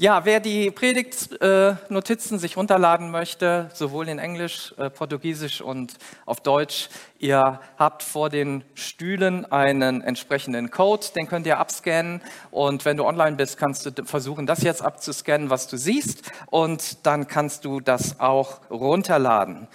[0.00, 5.92] Ja, wer die Predigtnotizen äh, sich runterladen möchte, sowohl in Englisch, äh, Portugiesisch und
[6.24, 12.86] auf Deutsch, ihr habt vor den Stühlen einen entsprechenden Code, den könnt ihr abscannen und
[12.86, 17.28] wenn du online bist, kannst du versuchen, das jetzt abzuscannen, was du siehst und dann
[17.28, 19.68] kannst du das auch runterladen.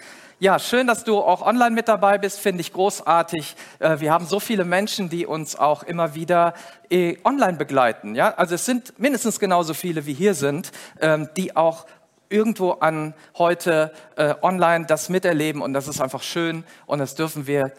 [0.46, 3.56] Ja, schön, dass du auch online mit dabei bist, finde ich großartig.
[3.80, 6.54] Äh, wir haben so viele Menschen, die uns auch immer wieder
[6.92, 8.14] äh, online begleiten.
[8.14, 11.88] Ja, also es sind mindestens genauso viele wie hier sind, ähm, die auch
[12.30, 17.48] irgendwo an heute äh, online das miterleben und das ist einfach schön und das dürfen
[17.48, 17.74] wir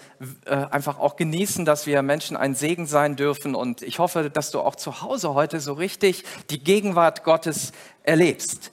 [0.47, 4.51] äh, einfach auch genießen, dass wir Menschen ein Segen sein dürfen und ich hoffe, dass
[4.51, 7.71] du auch zu Hause heute so richtig die Gegenwart Gottes
[8.03, 8.73] erlebst.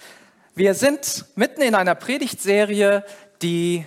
[0.55, 3.03] Wir sind mitten in einer Predigtserie,
[3.43, 3.85] die,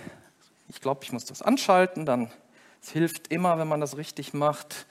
[0.69, 2.31] ich glaube, ich muss das anschalten, dann,
[2.81, 4.85] es hilft immer, wenn man das richtig macht.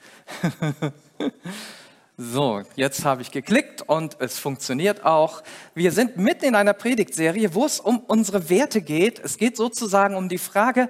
[2.17, 5.41] so, jetzt habe ich geklickt und es funktioniert auch.
[5.73, 9.19] Wir sind mitten in einer Predigtserie, wo es um unsere Werte geht.
[9.19, 10.89] Es geht sozusagen um die Frage,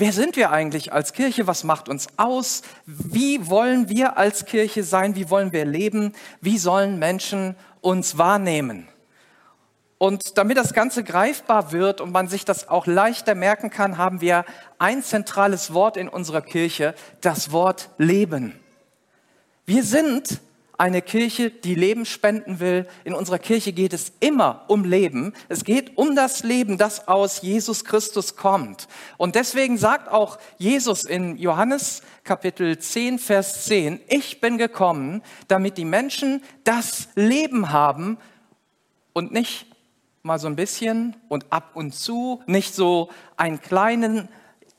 [0.00, 1.48] Wer sind wir eigentlich als Kirche?
[1.48, 2.62] Was macht uns aus?
[2.86, 5.16] Wie wollen wir als Kirche sein?
[5.16, 6.12] Wie wollen wir leben?
[6.40, 8.86] Wie sollen Menschen uns wahrnehmen?
[9.98, 14.20] Und damit das Ganze greifbar wird und man sich das auch leichter merken kann, haben
[14.20, 14.44] wir
[14.78, 18.58] ein zentrales Wort in unserer Kirche, das Wort Leben.
[19.66, 20.40] Wir sind
[20.78, 22.86] eine Kirche, die Leben spenden will.
[23.02, 25.34] In unserer Kirche geht es immer um Leben.
[25.48, 28.86] Es geht um das Leben, das aus Jesus Christus kommt.
[29.16, 35.76] Und deswegen sagt auch Jesus in Johannes Kapitel 10, Vers 10, ich bin gekommen, damit
[35.76, 38.16] die Menschen das Leben haben
[39.12, 39.66] und nicht
[40.22, 44.28] mal so ein bisschen und ab und zu, nicht so einen kleinen,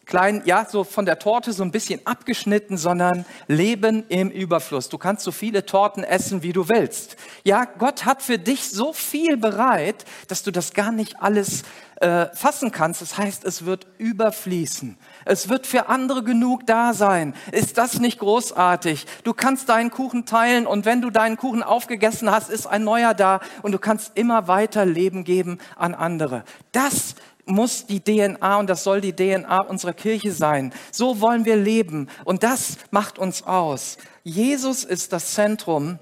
[0.05, 4.89] kleinen, ja, so von der Torte so ein bisschen abgeschnitten, sondern Leben im Überfluss.
[4.89, 7.15] Du kannst so viele Torten essen, wie du willst.
[7.43, 11.63] Ja, Gott hat für dich so viel bereit, dass du das gar nicht alles
[11.97, 13.01] äh, fassen kannst.
[13.01, 14.97] Das heißt, es wird überfließen.
[15.25, 17.33] Es wird für andere genug da sein.
[17.51, 19.05] Ist das nicht großartig?
[19.23, 23.13] Du kannst deinen Kuchen teilen und wenn du deinen Kuchen aufgegessen hast, ist ein neuer
[23.13, 26.43] da und du kannst immer weiter Leben geben an andere.
[26.71, 27.15] Das
[27.45, 30.73] muss die DNA und das soll die DNA unserer Kirche sein.
[30.91, 33.97] So wollen wir leben und das macht uns aus.
[34.23, 35.99] Jesus ist das Zentrum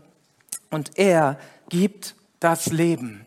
[0.69, 1.39] und er
[1.69, 3.25] gibt das Leben.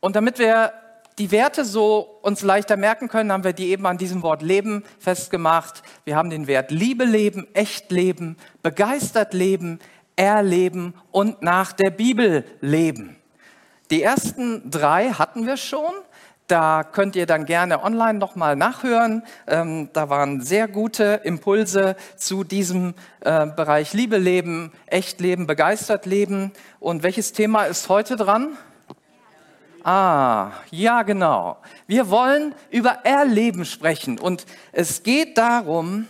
[0.00, 0.72] Und damit wir
[1.18, 4.84] die Werte so uns leichter merken können, haben wir die eben an diesem Wort Leben
[4.98, 5.82] festgemacht.
[6.04, 9.78] Wir haben den Wert Liebe leben, echt leben, begeistert leben,
[10.16, 13.16] erleben und nach der Bibel leben.
[13.90, 15.92] Die ersten drei hatten wir schon.
[16.48, 19.22] Da könnt ihr dann gerne online nochmal nachhören.
[19.46, 26.04] Ähm, da waren sehr gute Impulse zu diesem äh, Bereich Liebe leben, echt leben, begeistert
[26.04, 26.52] leben.
[26.80, 28.56] Und welches Thema ist heute dran?
[29.84, 31.56] Ah, ja genau.
[31.88, 36.06] Wir wollen über Erleben sprechen und es geht darum,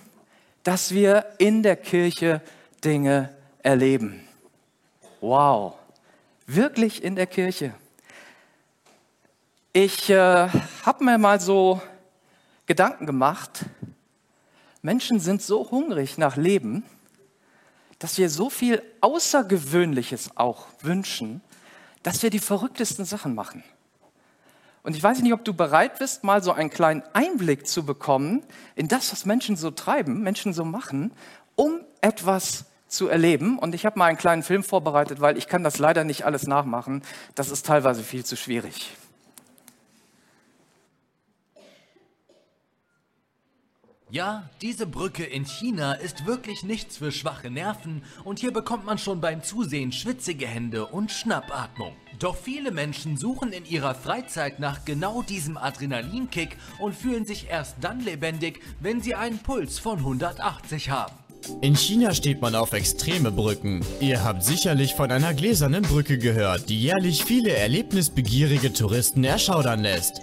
[0.63, 2.43] dass wir in der Kirche
[2.85, 4.29] Dinge erleben.
[5.21, 5.75] Wow,
[6.47, 7.73] wirklich in der Kirche.
[9.73, 10.49] Ich äh,
[10.85, 11.81] habe mir mal so
[12.67, 13.65] Gedanken gemacht.
[14.83, 16.85] Menschen sind so hungrig nach Leben,
[17.99, 21.41] dass wir so viel Außergewöhnliches auch wünschen
[22.03, 23.63] dass wir die verrücktesten Sachen machen.
[24.83, 28.43] Und ich weiß nicht, ob du bereit bist, mal so einen kleinen Einblick zu bekommen
[28.75, 31.13] in das, was Menschen so treiben, Menschen so machen,
[31.55, 33.59] um etwas zu erleben.
[33.59, 36.47] Und ich habe mal einen kleinen Film vorbereitet, weil ich kann das leider nicht alles
[36.47, 37.03] nachmachen.
[37.35, 38.97] Das ist teilweise viel zu schwierig.
[44.13, 48.99] Ja, diese Brücke in China ist wirklich nichts für schwache Nerven und hier bekommt man
[48.99, 51.95] schon beim Zusehen schwitzige Hände und Schnappatmung.
[52.19, 57.77] Doch viele Menschen suchen in ihrer Freizeit nach genau diesem Adrenalinkick und fühlen sich erst
[57.81, 61.15] dann lebendig, wenn sie einen Puls von 180 haben.
[61.63, 63.83] In China steht man auf extreme Brücken.
[64.01, 70.21] Ihr habt sicherlich von einer gläsernen Brücke gehört, die jährlich viele erlebnisbegierige Touristen erschaudern lässt.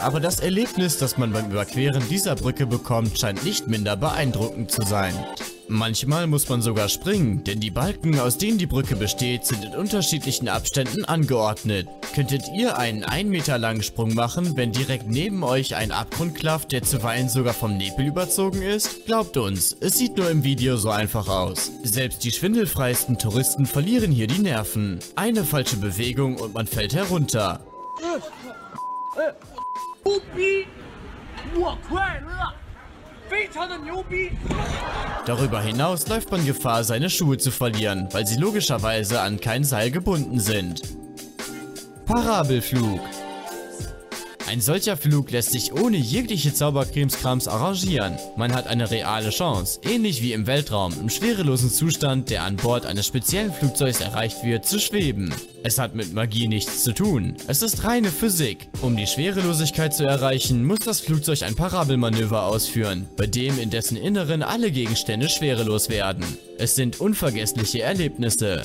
[0.00, 4.82] Aber das Erlebnis, das man beim Überqueren dieser Brücke bekommt, scheint nicht minder beeindruckend zu
[4.82, 5.14] sein.
[5.70, 9.74] Manchmal muss man sogar springen, denn die Balken, aus denen die Brücke besteht, sind in
[9.74, 11.86] unterschiedlichen Abständen angeordnet.
[12.14, 16.72] Könntet ihr einen 1 Meter langen Sprung machen, wenn direkt neben euch ein Abgrund klafft,
[16.72, 19.04] der zuweilen sogar vom Nebel überzogen ist?
[19.04, 21.70] Glaubt uns, es sieht nur im Video so einfach aus.
[21.82, 25.00] Selbst die schwindelfreisten Touristen verlieren hier die Nerven.
[25.16, 27.60] Eine falsche Bewegung und man fällt herunter.
[30.03, 30.67] 不逼，
[31.55, 32.53] 我快乐。
[35.25, 39.89] Darüber hinaus läuft man Gefahr, seine Schuhe zu verlieren, weil sie logischerweise an kein Seil
[39.89, 40.81] gebunden sind.
[42.05, 42.99] Parabelflug
[44.48, 48.16] ein solcher Flug lässt sich ohne jegliche Zaubercremskrams arrangieren.
[48.38, 52.86] Man hat eine reale Chance, ähnlich wie im Weltraum, im schwerelosen Zustand, der an Bord
[52.86, 55.34] eines speziellen Flugzeugs erreicht wird, zu schweben.
[55.64, 57.36] Es hat mit Magie nichts zu tun.
[57.46, 58.68] Es ist reine Physik.
[58.80, 63.98] Um die Schwerelosigkeit zu erreichen, muss das Flugzeug ein Parabelmanöver ausführen, bei dem in dessen
[63.98, 66.24] Inneren alle Gegenstände schwerelos werden.
[66.56, 68.62] Es sind unvergessliche Erlebnisse.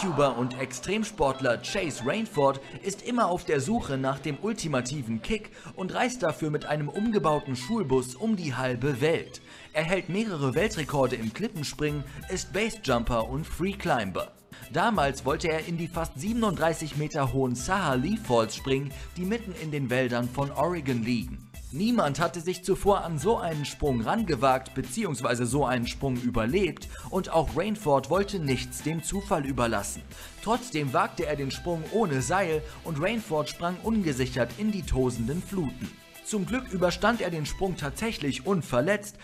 [0.00, 5.94] YouTuber und Extremsportler Chase Rainford ist immer auf der Suche nach dem ultimativen Kick und
[5.94, 9.42] reist dafür mit einem umgebauten Schulbus um die halbe Welt.
[9.74, 14.32] Er hält mehrere Weltrekorde im Klippenspringen, ist Basejumper und Freeclimber.
[14.72, 19.70] Damals wollte er in die fast 37 Meter hohen Sahali Falls springen, die mitten in
[19.70, 21.49] den Wäldern von Oregon liegen.
[21.72, 25.44] Niemand hatte sich zuvor an so einen Sprung rangewagt bzw.
[25.44, 30.02] so einen Sprung überlebt und auch Rainford wollte nichts dem Zufall überlassen.
[30.42, 35.88] Trotzdem wagte er den Sprung ohne Seil und Rainford sprang ungesichert in die tosenden Fluten.
[36.24, 39.16] Zum Glück überstand er den Sprung tatsächlich unverletzt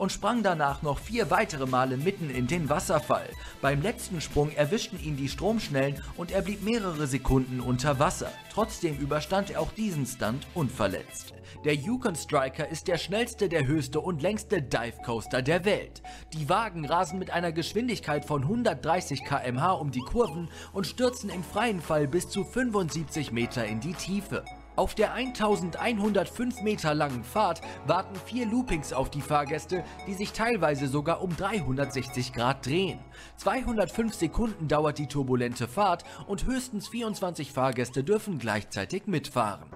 [0.00, 3.28] und sprang danach noch vier weitere Male mitten in den Wasserfall.
[3.60, 8.32] Beim letzten Sprung erwischten ihn die Stromschnellen und er blieb mehrere Sekunden unter Wasser.
[8.50, 11.34] Trotzdem überstand er auch diesen Stunt unverletzt.
[11.66, 16.00] Der Yukon Striker ist der schnellste, der höchste und längste Dive Coaster der Welt.
[16.32, 21.44] Die Wagen rasen mit einer Geschwindigkeit von 130 km/h um die Kurven und stürzen im
[21.44, 24.46] freien Fall bis zu 75 Meter in die Tiefe.
[24.76, 30.86] Auf der 1105 Meter langen Fahrt warten vier Loopings auf die Fahrgäste, die sich teilweise
[30.86, 32.98] sogar um 360 Grad drehen.
[33.36, 39.68] 205 Sekunden dauert die turbulente Fahrt und höchstens 24 Fahrgäste dürfen gleichzeitig mitfahren.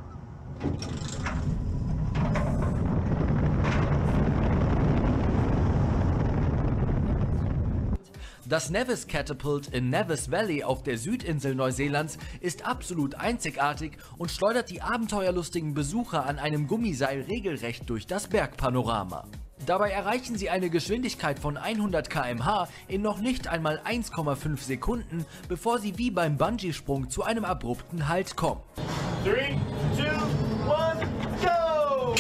[8.55, 14.71] Das Nevis Catapult in Nevis Valley auf der Südinsel Neuseelands ist absolut einzigartig und schleudert
[14.71, 19.27] die abenteuerlustigen Besucher an einem Gummiseil regelrecht durch das Bergpanorama.
[19.67, 25.81] Dabei erreichen sie eine Geschwindigkeit von 100 km/h in noch nicht einmal 1,5 Sekunden, bevor
[25.81, 28.61] sie wie beim Bungee-Sprung zu einem abrupten Halt kommen.
[29.25, 29.59] Three,
[29.97, 31.09] two, one,
[31.43, 32.15] go!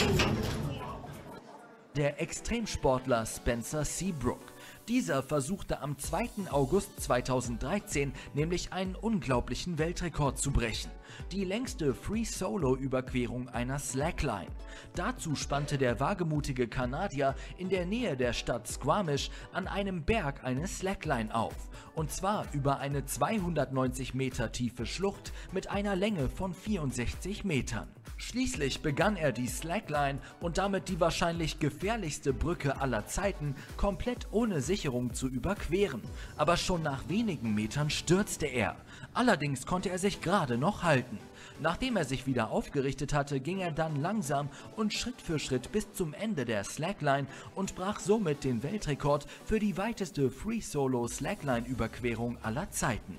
[1.95, 4.54] Der Extremsportler Spencer Seabrook
[4.89, 6.51] dieser versuchte am 2.
[6.51, 10.91] August 2013 nämlich einen unglaublichen Weltrekord zu brechen.
[11.33, 14.51] Die längste Free-Solo-Überquerung einer Slackline.
[14.95, 20.67] Dazu spannte der wagemutige Kanadier in der Nähe der Stadt Squamish an einem Berg eine
[20.67, 21.55] Slackline auf.
[21.95, 27.89] Und zwar über eine 290 Meter tiefe Schlucht mit einer Länge von 64 Metern.
[28.17, 34.61] Schließlich begann er die Slackline und damit die wahrscheinlich gefährlichste Brücke aller Zeiten komplett ohne
[34.61, 36.03] Sicherung zu überqueren.
[36.37, 38.77] Aber schon nach wenigen Metern stürzte er.
[39.15, 41.19] Allerdings konnte er sich gerade noch halten.
[41.61, 45.93] Nachdem er sich wieder aufgerichtet hatte, ging er dann langsam und Schritt für Schritt bis
[45.93, 51.67] zum Ende der Slackline und brach somit den Weltrekord für die weiteste Free Solo Slackline
[51.67, 53.19] Überquerung aller Zeiten.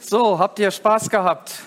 [0.00, 1.62] So, habt ihr Spaß gehabt?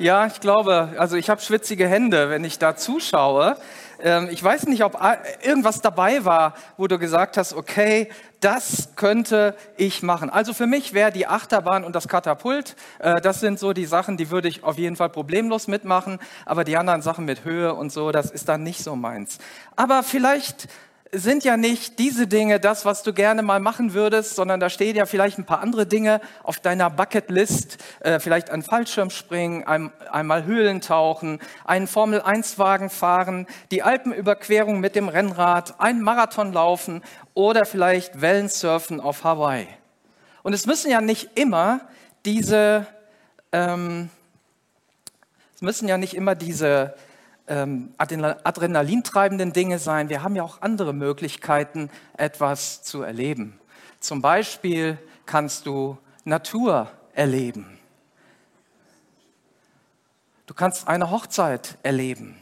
[0.00, 3.58] Ja, ich glaube, also ich habe schwitzige Hände, wenn ich da zuschaue.
[4.02, 4.98] Ähm, ich weiß nicht, ob
[5.42, 8.08] irgendwas dabei war, wo du gesagt hast, okay,
[8.40, 10.30] das könnte ich machen.
[10.30, 14.16] Also für mich wäre die Achterbahn und das Katapult, äh, das sind so die Sachen,
[14.16, 16.18] die würde ich auf jeden Fall problemlos mitmachen.
[16.46, 19.36] Aber die anderen Sachen mit Höhe und so, das ist dann nicht so meins.
[19.76, 20.66] Aber vielleicht
[21.12, 24.96] sind ja nicht diese Dinge das, was du gerne mal machen würdest, sondern da stehen
[24.96, 30.44] ja vielleicht ein paar andere Dinge auf deiner Bucketlist, äh, vielleicht ein Fallschirmspringen, ein, einmal
[30.44, 37.02] Höhlen tauchen, einen Formel-1-Wagen fahren, die Alpenüberquerung mit dem Rennrad, einen Marathon laufen
[37.34, 39.66] oder vielleicht Wellensurfen auf Hawaii.
[40.42, 41.80] Und es müssen ja nicht immer
[42.24, 42.86] diese,
[43.52, 44.10] ähm,
[45.56, 46.94] es müssen ja nicht immer diese
[47.50, 50.08] ähm, adrenalintreibenden Dinge sein.
[50.08, 53.58] Wir haben ja auch andere Möglichkeiten, etwas zu erleben.
[53.98, 57.78] Zum Beispiel kannst du Natur erleben.
[60.46, 62.36] Du kannst eine Hochzeit erleben.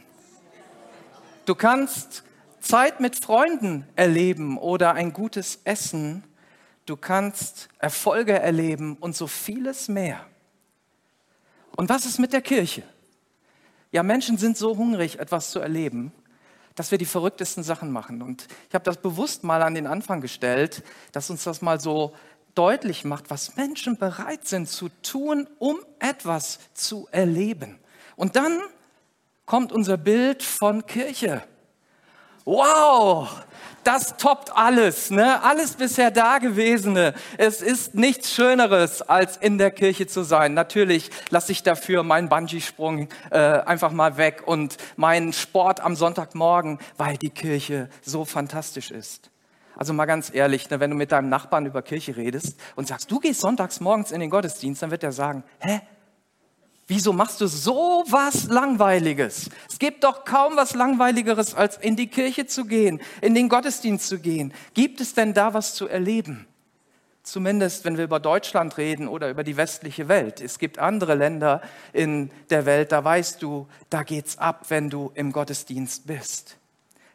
[1.45, 2.23] Du kannst
[2.59, 6.23] Zeit mit Freunden erleben oder ein gutes Essen.
[6.85, 10.25] Du kannst Erfolge erleben und so vieles mehr.
[11.75, 12.83] Und was ist mit der Kirche?
[13.91, 16.11] Ja, Menschen sind so hungrig, etwas zu erleben,
[16.75, 18.21] dass wir die verrücktesten Sachen machen.
[18.21, 22.13] Und ich habe das bewusst mal an den Anfang gestellt, dass uns das mal so
[22.53, 27.79] deutlich macht, was Menschen bereit sind zu tun, um etwas zu erleben.
[28.15, 28.59] Und dann
[29.45, 31.43] kommt unser Bild von Kirche.
[32.51, 33.29] Wow,
[33.83, 35.43] das toppt alles, ne?
[35.43, 37.13] Alles bisher Dagewesene.
[37.37, 40.55] Es ist nichts Schöneres, als in der Kirche zu sein.
[40.55, 46.79] Natürlich lasse ich dafür meinen Bungee-Sprung äh, einfach mal weg und meinen Sport am Sonntagmorgen,
[46.97, 49.29] weil die Kirche so fantastisch ist.
[49.75, 53.11] Also mal ganz ehrlich, ne, wenn du mit deinem Nachbarn über Kirche redest und sagst,
[53.11, 55.81] du gehst sonntags morgens in den Gottesdienst, dann wird er sagen, hä?
[56.89, 59.51] Wieso machst du so was Langweiliges?
[59.69, 64.07] Es gibt doch kaum was Langweiligeres, als in die Kirche zu gehen, in den Gottesdienst
[64.07, 64.51] zu gehen.
[64.73, 66.47] Gibt es denn da was zu erleben?
[67.21, 70.41] Zumindest, wenn wir über Deutschland reden oder über die westliche Welt.
[70.41, 71.61] Es gibt andere Länder
[71.93, 76.57] in der Welt, da weißt du, da geht's ab, wenn du im Gottesdienst bist.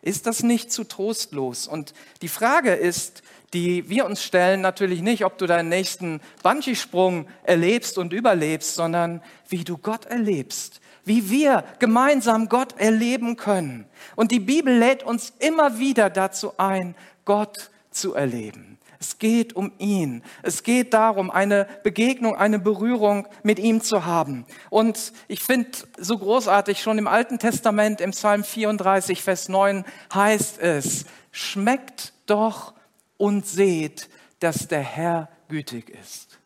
[0.02, 1.66] Ist das nicht zu trostlos?
[1.66, 3.24] Und die Frage ist,
[3.54, 9.22] die wir uns stellen, natürlich nicht, ob du deinen nächsten Bungee-Sprung erlebst und überlebst, sondern
[9.48, 13.86] wie du Gott erlebst, wie wir gemeinsam Gott erleben können.
[14.16, 18.74] Und die Bibel lädt uns immer wieder dazu ein, Gott zu erleben.
[18.98, 20.22] Es geht um ihn.
[20.42, 24.46] Es geht darum, eine Begegnung, eine Berührung mit ihm zu haben.
[24.70, 30.58] Und ich finde so großartig, schon im Alten Testament, im Psalm 34, Vers 9 heißt
[30.58, 32.72] es, schmeckt doch
[33.16, 34.08] und seht,
[34.40, 36.38] dass der Herr gütig ist.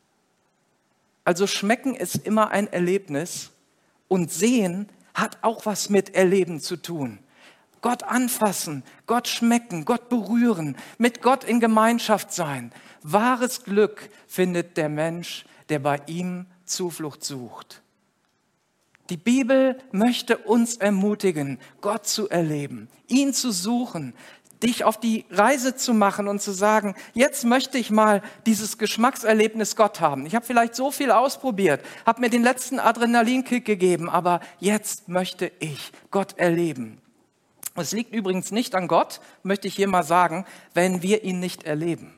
[1.25, 3.51] Also schmecken ist immer ein Erlebnis
[4.09, 7.19] und sehen hat auch was mit Erleben zu tun.
[7.81, 12.73] Gott anfassen, Gott schmecken, Gott berühren, mit Gott in Gemeinschaft sein.
[13.03, 17.83] Wahres Glück findet der Mensch, der bei ihm Zuflucht sucht.
[19.11, 24.13] Die Bibel möchte uns ermutigen, Gott zu erleben, ihn zu suchen,
[24.63, 29.77] dich auf die Reise zu machen und zu sagen, jetzt möchte ich mal dieses Geschmackserlebnis
[29.77, 30.27] Gott haben.
[30.27, 35.53] Ich habe vielleicht so viel ausprobiert, habe mir den letzten Adrenalinkick gegeben, aber jetzt möchte
[35.61, 37.01] ich Gott erleben.
[37.77, 41.63] Es liegt übrigens nicht an Gott, möchte ich hier mal sagen, wenn wir ihn nicht
[41.63, 42.15] erleben.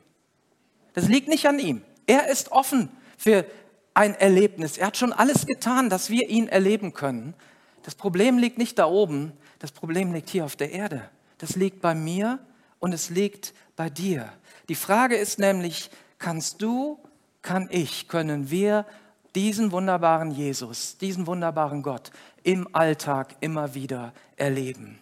[0.93, 1.83] Das liegt nicht an ihm.
[2.07, 3.45] Er ist offen für
[3.93, 4.77] ein Erlebnis.
[4.77, 7.35] Er hat schon alles getan, dass wir ihn erleben können.
[7.83, 11.09] Das Problem liegt nicht da oben, das Problem liegt hier auf der Erde.
[11.41, 12.37] Das liegt bei mir
[12.77, 14.31] und es liegt bei dir.
[14.69, 16.99] Die Frage ist nämlich, kannst du,
[17.41, 18.85] kann ich, können wir
[19.33, 22.11] diesen wunderbaren Jesus, diesen wunderbaren Gott
[22.43, 24.99] im Alltag immer wieder erleben?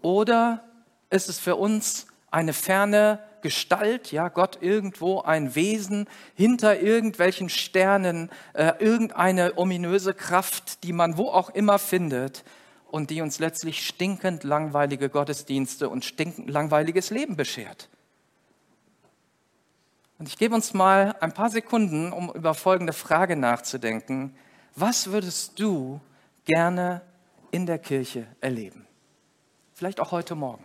[0.00, 0.62] Oder
[1.10, 6.06] ist es für uns eine ferne Gestalt, ja, Gott irgendwo ein Wesen
[6.36, 12.44] hinter irgendwelchen Sternen, äh, irgendeine ominöse Kraft, die man wo auch immer findet
[12.90, 17.88] und die uns letztlich stinkend langweilige Gottesdienste und stinkend langweiliges Leben beschert.
[20.18, 24.34] Und ich gebe uns mal ein paar Sekunden, um über folgende Frage nachzudenken.
[24.74, 26.00] Was würdest du
[26.44, 27.02] gerne
[27.50, 28.86] in der Kirche erleben?
[29.74, 30.64] Vielleicht auch heute Morgen.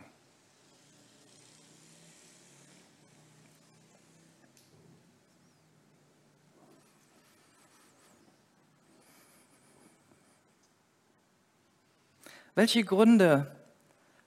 [12.62, 13.50] Welche Gründe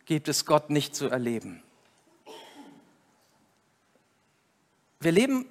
[0.06, 1.62] gibt es, Gott nicht zu erleben?
[4.98, 5.46] Wir leben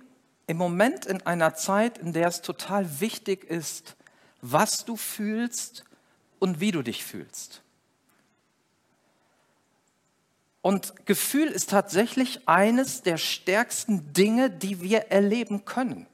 [0.48, 3.96] im Moment in einer Zeit, in der es total wichtig ist,
[4.42, 5.86] was du fühlst
[6.40, 7.62] und wie du dich fühlst.
[10.62, 16.06] Und Gefühl ist tatsächlich eines der stärksten Dinge, die wir erleben können.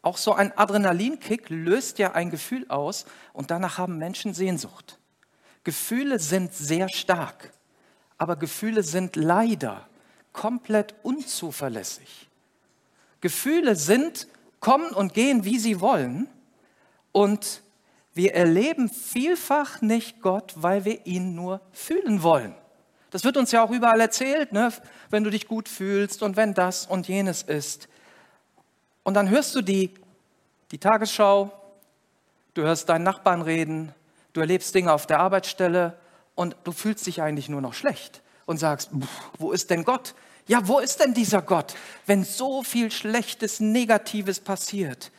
[0.00, 4.97] Auch so ein Adrenalinkick löst ja ein Gefühl aus und danach haben Menschen Sehnsucht.
[5.64, 7.52] Gefühle sind sehr stark,
[8.16, 9.88] aber Gefühle sind leider
[10.32, 12.28] komplett unzuverlässig.
[13.20, 14.28] Gefühle sind,
[14.60, 16.28] kommen und gehen, wie sie wollen
[17.12, 17.62] und
[18.14, 22.54] wir erleben vielfach nicht Gott, weil wir ihn nur fühlen wollen.
[23.10, 24.72] Das wird uns ja auch überall erzählt, ne?
[25.10, 27.88] wenn du dich gut fühlst und wenn das und jenes ist.
[29.02, 29.94] Und dann hörst du die,
[30.70, 31.50] die Tagesschau,
[32.54, 33.94] du hörst deinen Nachbarn reden,
[34.38, 35.98] du erlebst Dinge auf der Arbeitsstelle
[36.34, 38.90] und du fühlst dich eigentlich nur noch schlecht und sagst,
[39.38, 40.14] wo ist denn Gott?
[40.46, 41.74] Ja, wo ist denn dieser Gott,
[42.06, 45.10] wenn so viel Schlechtes, Negatives passiert?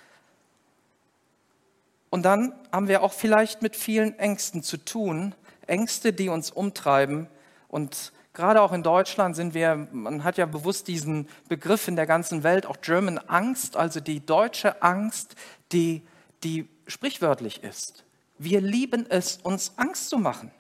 [2.09, 5.35] Und dann haben wir auch vielleicht mit vielen Ängsten zu tun,
[5.67, 7.27] Ängste, die uns umtreiben,
[7.67, 12.07] und gerade auch in Deutschland sind wir, man hat ja bewusst diesen Begriff in der
[12.07, 15.35] ganzen Welt, auch German Angst, also die deutsche Angst,
[15.71, 16.01] die,
[16.43, 18.05] die sprichwörtlich ist.
[18.39, 20.51] Wir lieben es, uns Angst zu machen.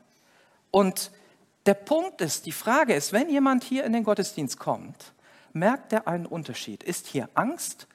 [0.69, 1.11] Und
[1.65, 5.13] der Punkt ist, die Frage ist, wenn jemand hier in den Gottesdienst kommt,
[5.53, 6.83] merkt er einen Unterschied?
[6.83, 7.87] Ist hier Angst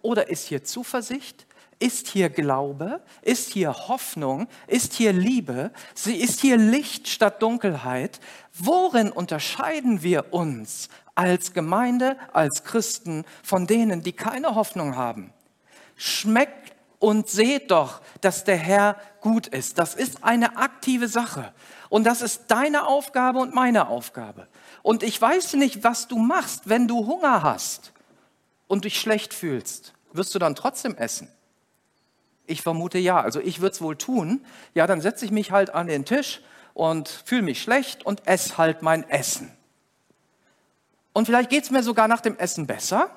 [0.00, 1.46] oder ist hier Zuversicht?
[1.78, 3.02] Ist hier Glaube?
[3.22, 4.46] Ist hier Hoffnung?
[4.68, 5.72] Ist hier Liebe?
[5.94, 8.20] Ist hier Licht statt Dunkelheit?
[8.52, 15.32] Worin unterscheiden wir uns als Gemeinde, als Christen von denen, die keine Hoffnung haben?
[15.96, 16.61] Schmeckt
[17.02, 19.76] und seht doch, dass der Herr gut ist.
[19.76, 21.52] Das ist eine aktive Sache.
[21.88, 24.46] Und das ist deine Aufgabe und meine Aufgabe.
[24.82, 27.92] Und ich weiß nicht, was du machst, wenn du Hunger hast
[28.68, 29.94] und dich schlecht fühlst.
[30.12, 31.26] Wirst du dann trotzdem essen?
[32.46, 33.20] Ich vermute ja.
[33.20, 34.46] Also ich würde es wohl tun.
[34.74, 36.40] Ja, dann setze ich mich halt an den Tisch
[36.72, 39.50] und fühle mich schlecht und esse halt mein Essen.
[41.12, 43.10] Und vielleicht geht es mir sogar nach dem Essen besser.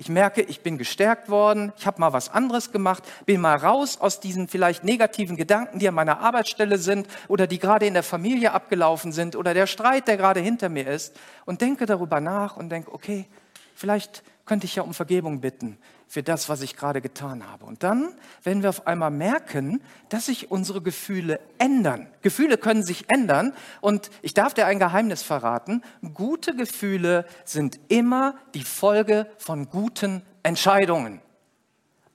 [0.00, 4.00] Ich merke, ich bin gestärkt worden, ich habe mal was anderes gemacht, bin mal raus
[4.00, 8.04] aus diesen vielleicht negativen Gedanken, die an meiner Arbeitsstelle sind oder die gerade in der
[8.04, 11.16] Familie abgelaufen sind oder der Streit, der gerade hinter mir ist.
[11.46, 13.26] Und denke darüber nach und denke, okay,
[13.74, 15.78] vielleicht könnte ich ja um Vergebung bitten
[16.08, 17.66] für das, was ich gerade getan habe.
[17.66, 22.08] Und dann werden wir auf einmal merken, dass sich unsere Gefühle ändern.
[22.22, 25.82] Gefühle können sich ändern und ich darf dir ein Geheimnis verraten.
[26.14, 31.20] Gute Gefühle sind immer die Folge von guten Entscheidungen.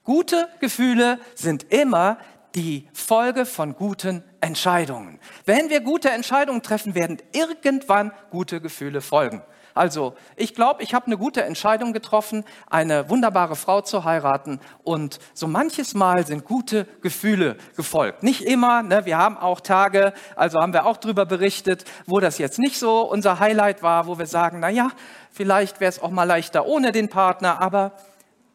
[0.02, 2.18] Gute Gefühle sind immer
[2.54, 5.18] die Folge von guten Entscheidungen.
[5.44, 9.42] Wenn wir gute Entscheidungen treffen, werden irgendwann gute Gefühle folgen.
[9.74, 15.18] Also, ich glaube, ich habe eine gute Entscheidung getroffen, eine wunderbare Frau zu heiraten und
[15.34, 18.22] so manches Mal sind gute Gefühle gefolgt.
[18.22, 19.04] Nicht immer, ne?
[19.04, 23.00] wir haben auch Tage, also haben wir auch darüber berichtet, wo das jetzt nicht so
[23.00, 24.90] unser Highlight war, wo wir sagen, na ja,
[25.32, 27.92] vielleicht wäre es auch mal leichter ohne den Partner, aber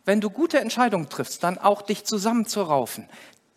[0.05, 3.09] wenn du gute Entscheidungen triffst, dann auch dich zusammenzuraufen,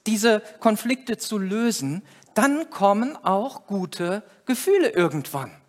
[0.08, 2.02] diese Konflikte zu lösen,
[2.34, 5.61] dann kommen auch gute Gefühle irgendwann.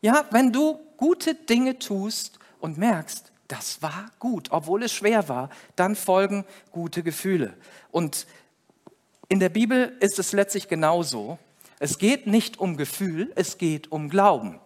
[0.00, 5.50] Ja, wenn du gute Dinge tust und merkst, das war gut, obwohl es schwer war,
[5.76, 7.54] dann folgen gute Gefühle.
[7.90, 8.26] Und
[9.28, 11.38] in der Bibel ist es letztlich genauso.
[11.78, 14.60] Es geht nicht um Gefühl, es geht um Glauben.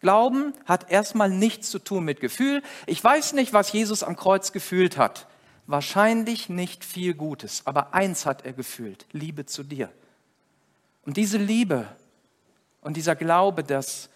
[0.00, 2.62] Glauben hat erstmal nichts zu tun mit Gefühl.
[2.86, 5.26] Ich weiß nicht, was Jesus am Kreuz gefühlt hat.
[5.66, 9.92] Wahrscheinlich nicht viel Gutes, aber eins hat er gefühlt, Liebe zu dir.
[11.04, 11.86] Und diese Liebe
[12.80, 14.08] und dieser Glaube, dass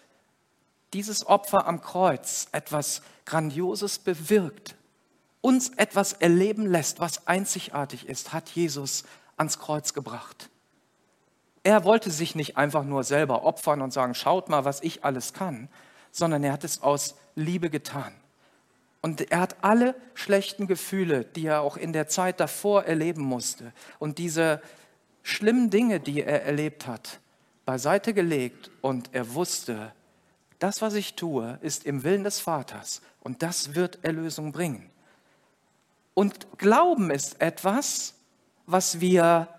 [0.93, 4.75] dieses Opfer am Kreuz etwas Grandioses bewirkt,
[5.41, 9.03] uns etwas erleben lässt, was einzigartig ist, hat Jesus
[9.35, 10.49] ans Kreuz gebracht.
[11.63, 15.33] Er wollte sich nicht einfach nur selber opfern und sagen, schaut mal, was ich alles
[15.33, 15.69] kann,
[16.11, 18.13] sondern er hat es aus Liebe getan.
[19.01, 23.73] Und er hat alle schlechten Gefühle, die er auch in der Zeit davor erleben musste
[23.99, 24.61] und diese
[25.23, 27.19] schlimmen Dinge, die er erlebt hat,
[27.65, 29.93] beiseite gelegt und er wusste,
[30.63, 34.89] das, was ich tue, ist im Willen des Vaters und das wird Erlösung bringen.
[36.13, 38.13] Und Glauben ist etwas,
[38.65, 39.49] was wir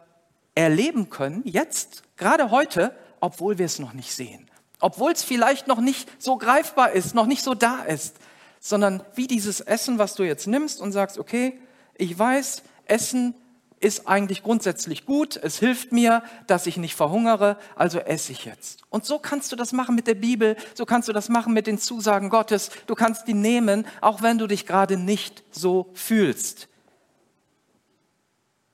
[0.54, 4.50] erleben können, jetzt, gerade heute, obwohl wir es noch nicht sehen.
[4.80, 8.16] Obwohl es vielleicht noch nicht so greifbar ist, noch nicht so da ist,
[8.58, 11.60] sondern wie dieses Essen, was du jetzt nimmst und sagst, okay,
[11.98, 13.34] ich weiß, Essen
[13.80, 18.82] ist eigentlich grundsätzlich gut, es hilft mir, dass ich nicht verhungere, also esse ich jetzt.
[18.88, 21.66] Und so kannst du das machen mit der Bibel, so kannst du das machen mit
[21.66, 26.68] den Zusagen Gottes, du kannst die nehmen, auch wenn du dich gerade nicht so fühlst.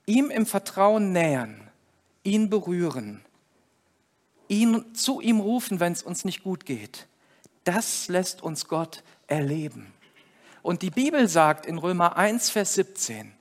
[0.07, 1.71] Ihm im Vertrauen nähern,
[2.23, 3.25] ihn berühren,
[4.49, 7.07] ihn zu ihm rufen, wenn es uns nicht gut geht.
[7.65, 9.93] Das lässt uns Gott erleben.
[10.63, 13.33] Und die Bibel sagt in Römer 1, Vers 17,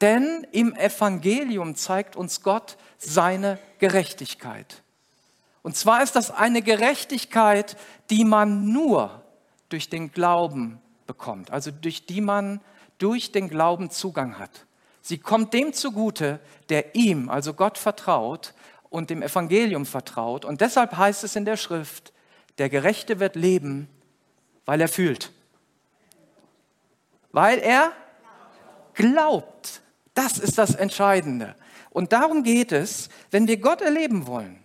[0.00, 4.82] denn im Evangelium zeigt uns Gott seine Gerechtigkeit.
[5.62, 7.76] Und zwar ist das eine Gerechtigkeit,
[8.08, 9.22] die man nur
[9.68, 12.60] durch den Glauben bekommt, also durch die man
[12.98, 14.66] durch den Glauben Zugang hat.
[15.02, 18.54] Sie kommt dem zugute, der ihm, also Gott, vertraut
[18.90, 20.44] und dem Evangelium vertraut.
[20.44, 22.12] Und deshalb heißt es in der Schrift,
[22.58, 23.88] der Gerechte wird leben,
[24.66, 25.32] weil er fühlt.
[27.32, 27.92] Weil er
[28.94, 29.80] glaubt.
[30.14, 31.54] Das ist das Entscheidende.
[31.90, 34.62] Und darum geht es, wenn wir Gott erleben wollen,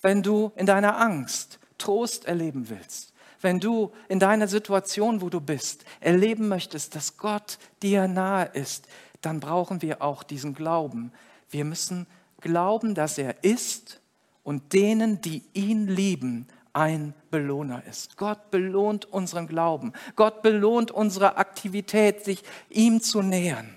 [0.00, 5.40] wenn du in deiner Angst Trost erleben willst, wenn du in deiner Situation, wo du
[5.40, 8.86] bist, erleben möchtest, dass Gott dir nahe ist,
[9.20, 11.12] dann brauchen wir auch diesen Glauben.
[11.50, 12.06] Wir müssen
[12.40, 14.00] glauben, dass er ist
[14.44, 18.16] und denen, die ihn lieben, ein Belohner ist.
[18.16, 19.92] Gott belohnt unseren Glauben.
[20.16, 23.76] Gott belohnt unsere Aktivität, sich ihm zu nähern.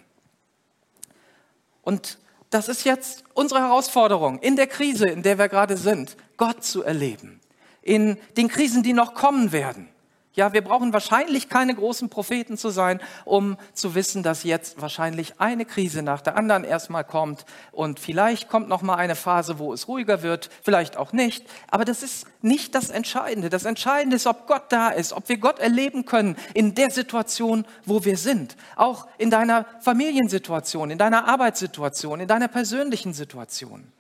[1.85, 2.17] Und
[2.49, 6.83] das ist jetzt unsere Herausforderung in der Krise, in der wir gerade sind, Gott zu
[6.83, 7.39] erleben.
[7.81, 9.87] In den Krisen, die noch kommen werden.
[10.35, 15.39] Ja, wir brauchen wahrscheinlich keine großen Propheten zu sein, um zu wissen, dass jetzt wahrscheinlich
[15.39, 19.71] eine Krise nach der anderen erstmal kommt und vielleicht kommt noch mal eine Phase, wo
[19.71, 23.49] es ruhiger wird, vielleicht auch nicht, aber das ist nicht das Entscheidende.
[23.49, 27.65] Das Entscheidende ist, ob Gott da ist, ob wir Gott erleben können in der Situation,
[27.85, 33.91] wo wir sind, auch in deiner Familiensituation, in deiner Arbeitssituation, in deiner persönlichen Situation.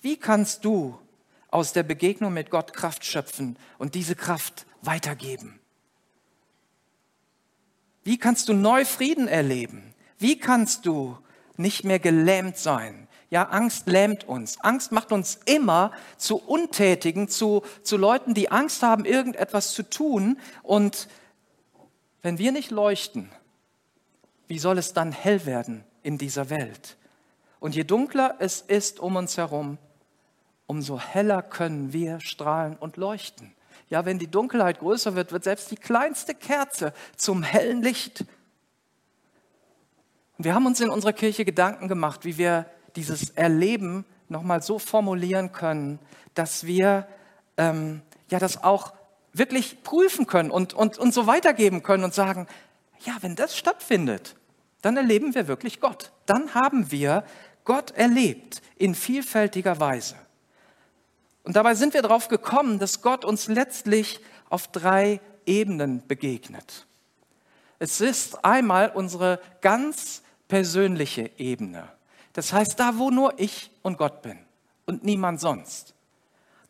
[0.00, 0.96] Wie kannst du
[1.50, 5.60] aus der Begegnung mit Gott Kraft schöpfen und diese Kraft weitergeben?
[8.02, 9.94] Wie kannst du neu Frieden erleben?
[10.18, 11.18] Wie kannst du
[11.56, 13.08] nicht mehr gelähmt sein?
[13.30, 14.60] Ja, Angst lähmt uns.
[14.60, 20.38] Angst macht uns immer zu Untätigen, zu, zu Leuten, die Angst haben, irgendetwas zu tun.
[20.62, 21.08] Und
[22.22, 23.30] wenn wir nicht leuchten,
[24.46, 26.96] wie soll es dann hell werden in dieser Welt?
[27.58, 29.78] Und je dunkler es ist um uns herum,
[30.66, 33.53] umso heller können wir strahlen und leuchten.
[33.88, 38.24] Ja, wenn die Dunkelheit größer wird, wird selbst die kleinste Kerze zum hellen Licht.
[40.38, 42.66] Und wir haben uns in unserer Kirche Gedanken gemacht, wie wir
[42.96, 45.98] dieses Erleben nochmal so formulieren können,
[46.34, 47.06] dass wir
[47.56, 48.94] ähm, ja das auch
[49.32, 52.46] wirklich prüfen können und, und, und so weitergeben können und sagen,
[53.04, 54.36] ja, wenn das stattfindet,
[54.80, 56.12] dann erleben wir wirklich Gott.
[56.26, 57.24] Dann haben wir
[57.64, 60.16] Gott erlebt in vielfältiger Weise.
[61.44, 66.86] Und dabei sind wir darauf gekommen, dass Gott uns letztlich auf drei Ebenen begegnet.
[67.78, 71.88] Es ist einmal unsere ganz persönliche Ebene.
[72.32, 74.38] Das heißt, da, wo nur ich und Gott bin
[74.86, 75.94] und niemand sonst.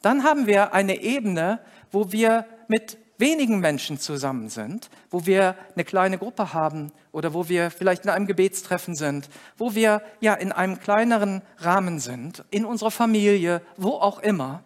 [0.02, 1.60] Dann haben wir eine Ebene,
[1.90, 7.48] wo wir mit wenigen Menschen zusammen sind, wo wir eine kleine Gruppe haben oder wo
[7.48, 12.64] wir vielleicht in einem Gebetstreffen sind, wo wir ja in einem kleineren Rahmen sind, in
[12.64, 14.62] unserer Familie, wo auch immer.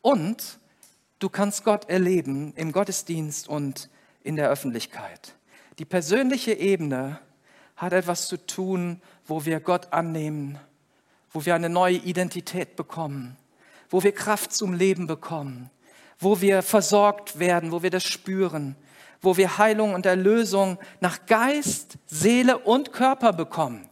[0.00, 0.58] Und
[1.18, 3.88] du kannst Gott erleben im Gottesdienst und
[4.22, 5.34] in der Öffentlichkeit.
[5.78, 7.18] Die persönliche Ebene
[7.76, 10.58] hat etwas zu tun, wo wir Gott annehmen,
[11.32, 13.36] wo wir eine neue Identität bekommen,
[13.90, 15.70] wo wir Kraft zum Leben bekommen,
[16.22, 18.76] wo wir versorgt werden, wo wir das spüren,
[19.20, 23.88] wo wir Heilung und Erlösung nach Geist, Seele und Körper bekommen.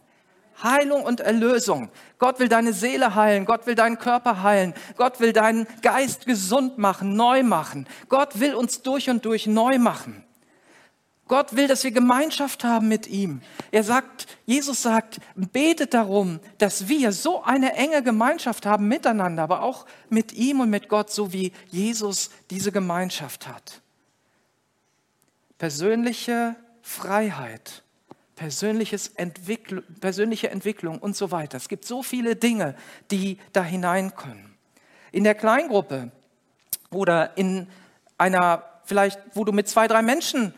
[0.63, 1.89] Heilung und Erlösung.
[2.19, 6.77] Gott will deine Seele heilen, Gott will deinen Körper heilen, Gott will deinen Geist gesund
[6.77, 7.87] machen, neu machen.
[8.09, 10.23] Gott will uns durch und durch neu machen.
[11.31, 13.39] Gott will, dass wir Gemeinschaft haben mit ihm.
[13.71, 19.61] Er sagt, Jesus sagt, betet darum, dass wir so eine enge Gemeinschaft haben miteinander, aber
[19.61, 23.79] auch mit ihm und mit Gott, so wie Jesus diese Gemeinschaft hat.
[25.57, 27.83] Persönliche Freiheit,
[28.35, 31.55] persönliches Entwickl persönliche Entwicklung und so weiter.
[31.55, 32.75] Es gibt so viele Dinge,
[33.09, 34.53] die da hinein können.
[35.13, 36.11] In der Kleingruppe
[36.89, 37.69] oder in
[38.17, 40.53] einer, vielleicht, wo du mit zwei, drei Menschen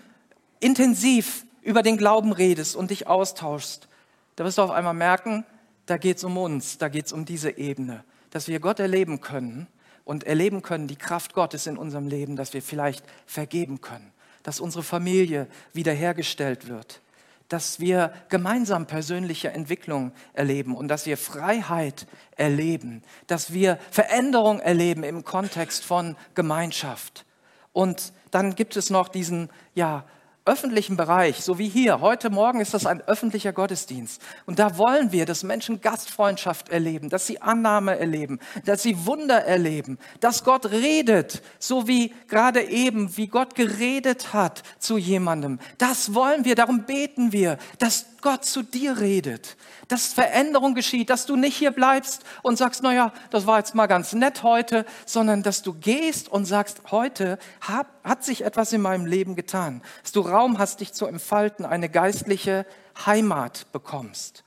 [0.64, 3.88] intensiv über den Glauben redest und dich austauschst,
[4.36, 5.46] da wirst du auf einmal merken,
[5.86, 9.22] da geht es um uns, da geht es um diese Ebene, dass wir Gott erleben
[9.22, 9.68] können
[10.06, 14.12] und erleben können die Kraft Gottes in unserem Leben, dass wir vielleicht vergeben können,
[14.44, 17.02] dass unsere Familie wiederhergestellt wird,
[17.50, 25.04] dass wir gemeinsam persönliche Entwicklung erleben und dass wir Freiheit erleben, dass wir Veränderung erleben
[25.04, 27.26] im Kontext von Gemeinschaft.
[27.74, 30.06] Und dann gibt es noch diesen, ja,
[30.46, 34.22] öffentlichen Bereich, so wie hier, heute Morgen ist das ein öffentlicher Gottesdienst.
[34.46, 39.46] Und da wollen wir, dass Menschen Gastfreundschaft erleben, dass sie Annahme erleben, dass sie Wunder
[39.46, 45.60] erleben, dass Gott redet, so wie gerade eben, wie Gott geredet hat zu jemandem.
[45.78, 49.58] Das wollen wir, darum beten wir, dass Gott zu dir redet,
[49.90, 53.88] dass Veränderung geschieht, dass du nicht hier bleibst und sagst, naja, das war jetzt mal
[53.88, 58.82] ganz nett heute, sondern dass du gehst und sagst, heute hab, hat sich etwas in
[58.82, 62.66] meinem Leben getan, dass du Raum hast, dich zu entfalten, eine geistliche
[63.06, 64.44] Heimat bekommst.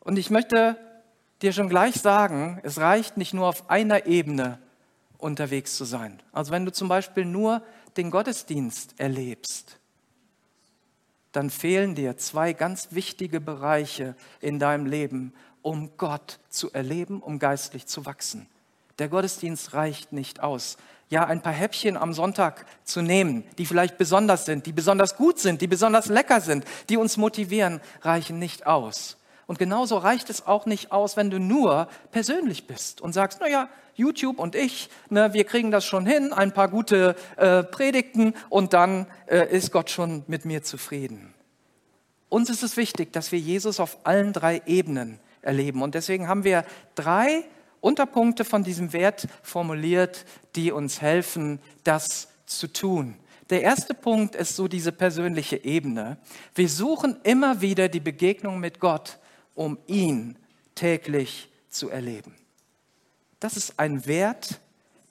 [0.00, 0.78] Und ich möchte
[1.42, 4.58] dir schon gleich sagen, es reicht nicht nur auf einer Ebene
[5.18, 6.22] unterwegs zu sein.
[6.32, 7.62] Also wenn du zum Beispiel nur
[7.96, 9.78] den Gottesdienst erlebst,
[11.32, 17.38] dann fehlen dir zwei ganz wichtige Bereiche in deinem Leben, um Gott zu erleben, um
[17.38, 18.48] geistlich zu wachsen.
[18.98, 20.76] Der Gottesdienst reicht nicht aus.
[21.10, 25.38] Ja, ein paar Häppchen am Sonntag zu nehmen, die vielleicht besonders sind, die besonders gut
[25.38, 29.16] sind, die besonders lecker sind, die uns motivieren, reichen nicht aus.
[29.46, 33.70] Und genauso reicht es auch nicht aus, wenn du nur persönlich bist und sagst, naja,
[33.94, 38.74] YouTube und ich, ne, wir kriegen das schon hin, ein paar gute äh, Predigten und
[38.74, 41.32] dann äh, ist Gott schon mit mir zufrieden.
[42.28, 45.80] Uns ist es wichtig, dass wir Jesus auf allen drei Ebenen erleben.
[45.80, 47.44] Und deswegen haben wir drei
[47.80, 50.24] Unterpunkte von diesem Wert formuliert,
[50.56, 53.16] die uns helfen, das zu tun.
[53.50, 56.18] Der erste Punkt ist so diese persönliche Ebene.
[56.54, 59.18] Wir suchen immer wieder die Begegnung mit Gott,
[59.54, 60.36] um ihn
[60.74, 62.34] täglich zu erleben.
[63.40, 64.60] Das ist ein Wert,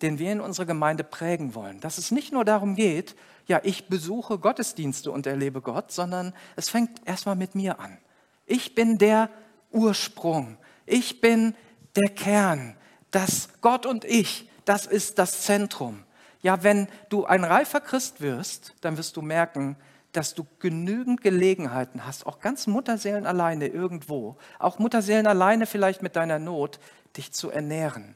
[0.01, 1.79] den wir in unserer Gemeinde prägen wollen.
[1.79, 3.15] Dass es nicht nur darum geht,
[3.47, 7.97] ja, ich besuche Gottesdienste und erlebe Gott, sondern es fängt erstmal mit mir an.
[8.45, 9.29] Ich bin der
[9.71, 10.57] Ursprung.
[10.85, 11.55] Ich bin
[11.97, 12.77] der Kern.
[13.11, 16.03] Das Gott und ich, das ist das Zentrum.
[16.41, 19.75] Ja, wenn du ein reifer Christ wirst, dann wirst du merken,
[20.11, 26.15] dass du genügend Gelegenheiten hast, auch ganz Mutterseelen alleine irgendwo, auch Mutterseelen alleine vielleicht mit
[26.15, 26.79] deiner Not,
[27.17, 28.15] dich zu ernähren,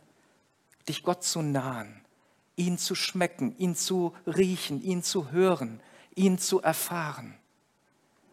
[0.88, 2.02] dich Gott zu nahen,
[2.56, 5.80] ihn zu schmecken, ihn zu riechen, ihn zu hören,
[6.16, 7.36] ihn zu erfahren.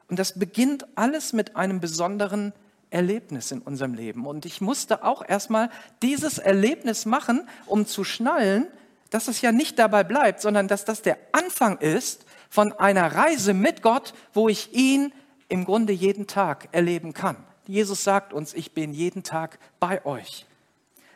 [0.09, 2.53] Und das beginnt alles mit einem besonderen
[2.91, 4.27] Erlebnis in unserem Leben.
[4.27, 5.71] Und ich musste auch erstmal
[6.03, 8.67] dieses Erlebnis machen, um zu schnallen,
[9.11, 13.55] dass es ja nicht dabei bleibt, sondern dass das der Anfang ist von einer Reise
[13.55, 15.13] mit Gott, wo ich ihn
[15.49, 17.37] im Grunde jeden Tag erleben kann.
[17.67, 20.47] Jesus sagt uns, ich bin jeden Tag bei euch.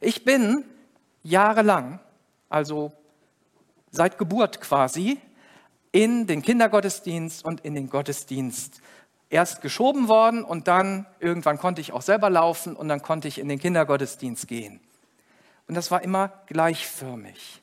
[0.00, 0.64] Ich bin
[1.22, 2.00] jahrelang,
[2.48, 2.92] also
[3.90, 5.18] seit Geburt quasi,
[5.92, 8.80] in den Kindergottesdienst und in den Gottesdienst
[9.32, 13.38] erst geschoben worden und dann irgendwann konnte ich auch selber laufen und dann konnte ich
[13.38, 14.78] in den Kindergottesdienst gehen.
[15.66, 17.62] Und das war immer gleichförmig.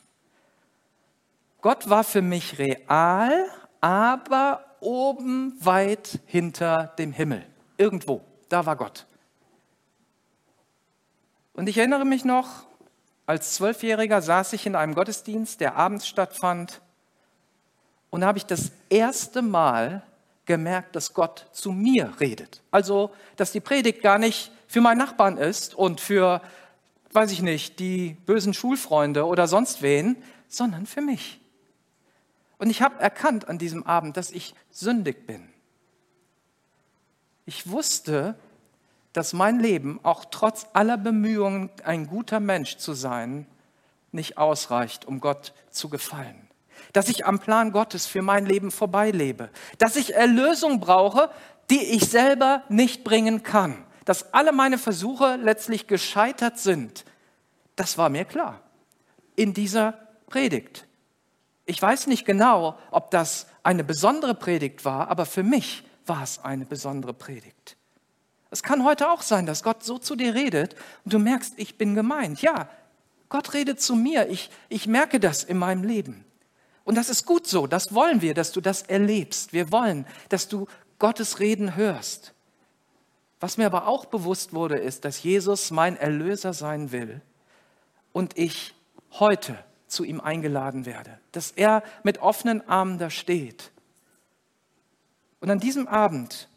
[1.62, 3.45] Gott war für mich real,
[3.82, 7.45] aber oben weit hinter dem Himmel.
[7.77, 9.05] Irgendwo, da war Gott.
[11.53, 12.47] Und ich erinnere mich noch,
[13.27, 16.82] als Zwölfjähriger saß ich in einem Gottesdienst, der abends stattfand.
[18.10, 20.01] Und da habe ich das erste Mal
[20.50, 22.64] gemerkt, dass Gott zu mir redet.
[22.72, 26.42] Also, dass die Predigt gar nicht für meinen Nachbarn ist und für,
[27.12, 31.40] weiß ich nicht, die bösen Schulfreunde oder sonst wen, sondern für mich.
[32.58, 35.48] Und ich habe erkannt an diesem Abend, dass ich sündig bin.
[37.46, 38.34] Ich wusste,
[39.14, 43.46] dass mein Leben auch trotz aller Bemühungen, ein guter Mensch zu sein,
[44.12, 46.49] nicht ausreicht, um Gott zu gefallen.
[46.94, 49.50] Dass ich am Plan Gottes für mein Leben vorbeilebe.
[49.78, 51.30] Dass ich Erlösung brauche,
[51.70, 53.86] die ich selber nicht bringen kann.
[54.06, 57.06] Dass alle meine Versuche letztlich gescheitert sind.
[57.76, 58.62] Das war mir klar
[59.39, 59.94] in dieser
[60.28, 60.86] Predigt.
[61.65, 66.44] Ich weiß nicht genau, ob das eine besondere Predigt war, aber für mich war es
[66.44, 67.78] eine besondere Predigt.
[68.52, 71.78] Es kann heute auch sein, dass Gott so zu dir redet und du merkst, ich
[71.78, 72.42] bin gemeint.
[72.42, 72.68] Ja,
[73.30, 74.28] Gott redet zu mir.
[74.30, 76.26] Ich, ich merke das in meinem Leben.
[76.89, 77.67] Und das ist gut so.
[77.67, 79.54] Das wollen wir, dass du das erlebst.
[79.54, 80.65] Wir wollen, dass du
[80.97, 82.34] Gottes Reden hörst.
[83.39, 87.21] Was mir aber auch bewusst wurde, ist, dass Jesus mein Erlöser sein will
[88.12, 88.73] und ich
[89.12, 93.69] heute zu ihm eingeladen werde, dass er mit offenen Armen da steht.
[95.41, 96.49] Und an diesem Abend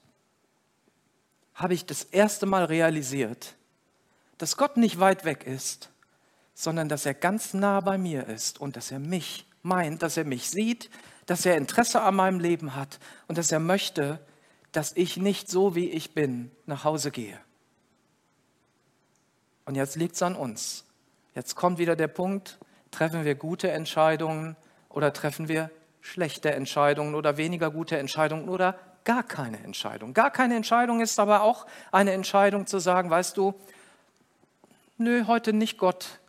[1.53, 3.55] habe ich das erste Mal realisiert,
[4.39, 5.91] dass Gott nicht weit weg ist,
[6.55, 10.25] sondern dass er ganz nah bei mir ist und dass er mich meint, dass er
[10.25, 10.91] mich sieht,
[11.27, 12.99] dass er Interesse an meinem Leben hat
[13.29, 14.21] und dass er möchte,
[14.73, 17.39] dass ich nicht so wie ich bin nach Hause gehe.
[19.65, 20.85] Und jetzt liegt es an uns.
[21.35, 22.59] Jetzt kommt wieder der Punkt,
[22.91, 24.57] treffen wir gute Entscheidungen
[24.89, 25.71] oder treffen wir
[26.01, 30.15] schlechte Entscheidungen oder weniger gute Entscheidungen oder gar keine Entscheidung.
[30.15, 33.55] Gar keine Entscheidung ist aber auch eine Entscheidung zu sagen, weißt du,
[34.99, 36.21] nö, heute nicht Gott.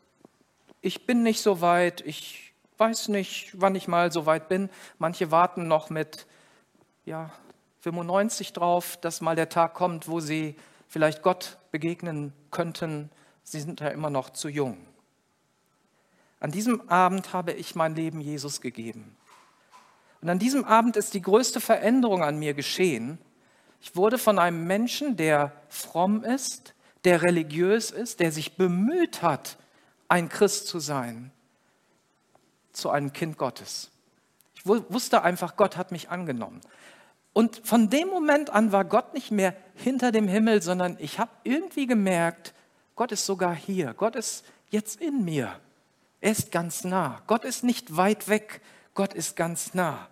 [0.81, 2.52] Ich bin nicht so weit, ich
[2.83, 4.69] weiß nicht, wann ich mal so weit bin.
[4.99, 6.27] Manche warten noch mit
[7.05, 7.31] ja,
[7.79, 10.57] 95 drauf, dass mal der Tag kommt, wo sie
[10.89, 13.09] vielleicht Gott begegnen könnten.
[13.43, 14.77] Sie sind ja immer noch zu jung.
[16.41, 19.15] An diesem Abend habe ich mein Leben Jesus gegeben.
[20.21, 23.17] Und an diesem Abend ist die größte Veränderung an mir geschehen.
[23.79, 26.73] Ich wurde von einem Menschen, der fromm ist,
[27.05, 29.57] der religiös ist, der sich bemüht hat,
[30.09, 31.31] ein Christ zu sein,
[32.73, 33.89] zu einem Kind Gottes.
[34.55, 36.61] Ich wusste einfach, Gott hat mich angenommen.
[37.33, 41.31] Und von dem Moment an war Gott nicht mehr hinter dem Himmel, sondern ich habe
[41.43, 42.53] irgendwie gemerkt,
[42.95, 43.93] Gott ist sogar hier.
[43.93, 45.59] Gott ist jetzt in mir.
[46.21, 47.21] Er ist ganz nah.
[47.27, 48.61] Gott ist nicht weit weg.
[48.93, 50.07] Gott ist ganz nah.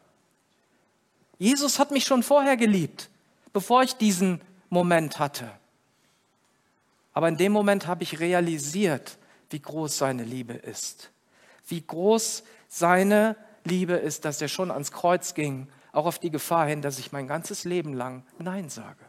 [1.38, 3.10] Jesus hat mich schon vorher geliebt,
[3.54, 5.50] bevor ich diesen Moment hatte.
[7.14, 9.18] Aber in dem Moment habe ich realisiert,
[9.50, 11.12] wie groß seine Liebe ist.
[11.72, 16.68] Wie groß seine Liebe ist, dass er schon ans Kreuz ging auch auf die Gefahr
[16.68, 19.04] hin, dass ich mein ganzes Leben lang Nein sage.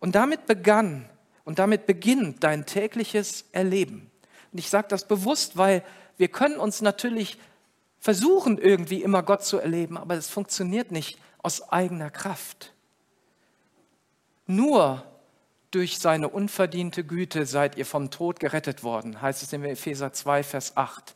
[0.00, 1.08] Und damit begann
[1.44, 4.10] und damit beginnt dein tägliches Erleben.
[4.52, 5.82] Und ich sage das bewusst, weil
[6.16, 7.38] wir können uns natürlich
[8.00, 12.74] versuchen, irgendwie immer Gott zu erleben, aber es funktioniert nicht aus eigener Kraft.
[14.46, 15.04] Nur
[15.74, 20.44] durch seine unverdiente Güte seid ihr vom Tod gerettet worden, heißt es in Epheser 2,
[20.44, 21.14] Vers 8.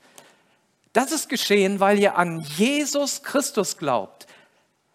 [0.93, 4.27] Das ist geschehen, weil ihr an Jesus Christus glaubt.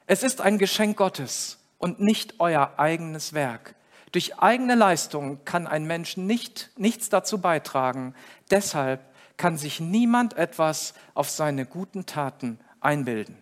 [0.05, 3.75] Es ist ein Geschenk Gottes und nicht euer eigenes Werk.
[4.11, 8.15] Durch eigene Leistung kann ein Mensch nicht, nichts dazu beitragen.
[8.51, 8.99] Deshalb
[9.37, 13.41] kann sich niemand etwas auf seine guten Taten einbilden.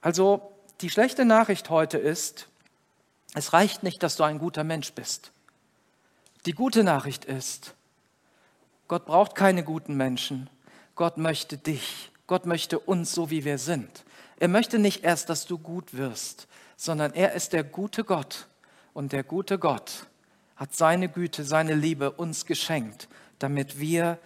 [0.00, 2.48] Also die schlechte Nachricht heute ist,
[3.34, 5.32] es reicht nicht, dass du ein guter Mensch bist.
[6.46, 7.74] Die gute Nachricht ist,
[8.86, 10.48] Gott braucht keine guten Menschen.
[10.94, 12.10] Gott möchte dich.
[12.26, 14.04] Gott möchte uns so, wie wir sind.
[14.38, 18.46] Er möchte nicht erst, dass du gut wirst, sondern er ist der gute Gott.
[18.94, 20.06] Und der gute Gott
[20.56, 24.18] hat seine Güte, seine Liebe uns geschenkt, damit wir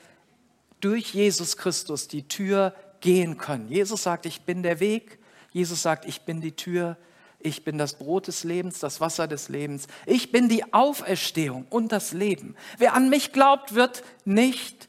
[0.80, 3.68] durch Jesus Christus die Tür gehen können.
[3.68, 5.18] Jesus sagt, ich bin der Weg.
[5.50, 6.96] Jesus sagt, ich bin die Tür.
[7.42, 9.86] Ich bin das Brot des Lebens, das Wasser des Lebens.
[10.06, 12.56] Ich bin die Auferstehung und das Leben.
[12.78, 14.88] Wer an mich glaubt, wird nicht,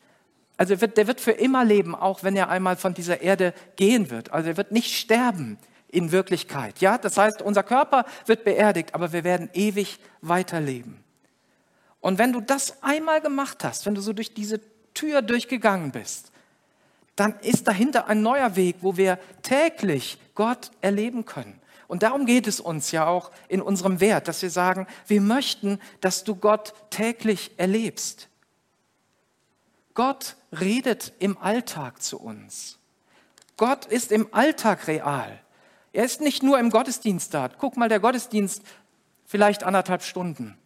[0.58, 4.10] also wird, der wird für immer leben, auch wenn er einmal von dieser Erde gehen
[4.10, 4.32] wird.
[4.32, 5.58] Also er wird nicht sterben
[5.90, 6.80] in Wirklichkeit.
[6.80, 11.04] Ja, das heißt, unser Körper wird beerdigt, aber wir werden ewig weiterleben.
[12.02, 14.60] Und wenn du das einmal gemacht hast, wenn du so durch diese
[14.94, 16.32] Tür durchgegangen bist,
[17.16, 21.60] dann ist dahinter ein neuer Weg, wo wir täglich Gott erleben können.
[21.94, 25.80] Und darum geht es uns ja auch in unserem Wert, dass wir sagen, wir möchten,
[26.02, 28.30] dass du Gott täglich erlebst.
[29.94, 32.80] Gott redet im Alltag zu uns.
[33.58, 35.40] Gott ist im Alltag real.
[35.92, 37.48] Er ist nicht nur im Gottesdienst da.
[37.48, 38.64] Guck mal, der Gottesdienst
[39.28, 40.58] vielleicht anderthalb Stunden.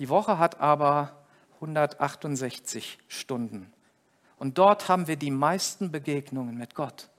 [0.00, 1.24] Die Woche hat aber
[1.60, 3.72] 168 Stunden.
[4.40, 7.11] Und dort haben wir die meisten Begegnungen mit Gott.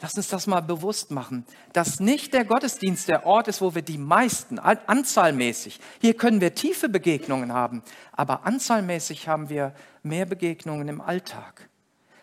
[0.00, 3.82] Lass uns das mal bewusst machen, dass nicht der Gottesdienst der Ort ist, wo wir
[3.82, 10.88] die meisten, anzahlmäßig, hier können wir tiefe Begegnungen haben, aber anzahlmäßig haben wir mehr Begegnungen
[10.88, 11.68] im Alltag.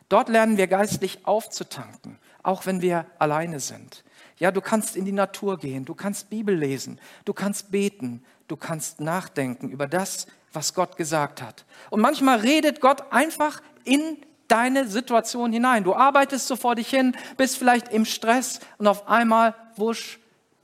[0.09, 4.03] Dort lernen wir geistlich aufzutanken, auch wenn wir alleine sind.
[4.37, 8.57] Ja, du kannst in die Natur gehen, du kannst Bibel lesen, du kannst beten, du
[8.57, 11.63] kannst nachdenken über das, was Gott gesagt hat.
[11.89, 14.17] Und manchmal redet Gott einfach in
[14.51, 15.83] deine Situation hinein.
[15.83, 20.19] Du arbeitest so vor dich hin, bist vielleicht im Stress und auf einmal, wusch,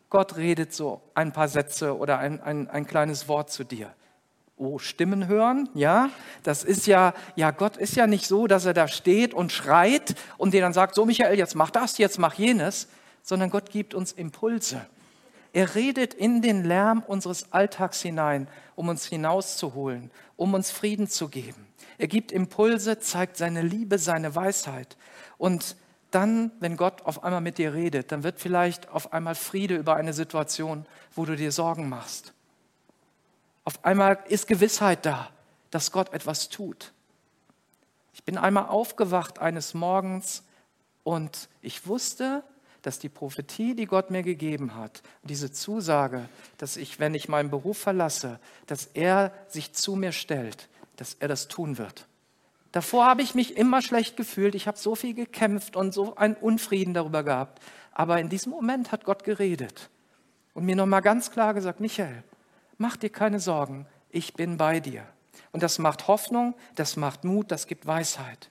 [0.10, 3.94] Gott redet so ein paar Sätze oder ein, ein, ein kleines Wort zu dir.
[4.56, 6.10] Oh, Stimmen hören, ja,
[6.44, 10.16] das ist ja, ja, Gott ist ja nicht so, dass er da steht und schreit
[10.38, 12.88] und dir dann sagt, so Michael, jetzt mach das, jetzt mach jenes,
[13.22, 14.88] sondern Gott gibt uns Impulse.
[15.58, 21.30] Er redet in den Lärm unseres Alltags hinein, um uns hinauszuholen, um uns Frieden zu
[21.30, 21.66] geben.
[21.98, 24.98] Er gibt Impulse, zeigt seine Liebe, seine Weisheit.
[25.40, 25.76] Und
[26.12, 29.96] dann, wenn Gott auf einmal mit dir redet, dann wird vielleicht auf einmal Friede über
[29.96, 32.34] eine Situation, wo du dir Sorgen machst.
[33.64, 35.32] Auf einmal ist Gewissheit da,
[35.72, 36.94] dass Gott etwas tut.
[38.14, 40.44] Ich bin einmal aufgewacht eines Morgens
[41.04, 42.44] und ich wusste,
[42.82, 47.50] dass die Prophetie, die Gott mir gegeben hat, diese Zusage, dass ich, wenn ich meinen
[47.50, 52.08] Beruf verlasse, dass er sich zu mir stellt, dass er das tun wird.
[52.72, 56.36] Davor habe ich mich immer schlecht gefühlt, ich habe so viel gekämpft und so einen
[56.36, 57.62] Unfrieden darüber gehabt.
[57.94, 59.90] Aber in diesem Moment hat Gott geredet
[60.54, 62.24] und mir nochmal ganz klar gesagt, Michael,
[62.78, 65.04] mach dir keine Sorgen, ich bin bei dir.
[65.52, 68.50] Und das macht Hoffnung, das macht Mut, das gibt Weisheit.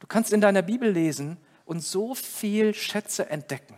[0.00, 1.36] Du kannst in deiner Bibel lesen
[1.68, 3.74] und so viel Schätze entdecken.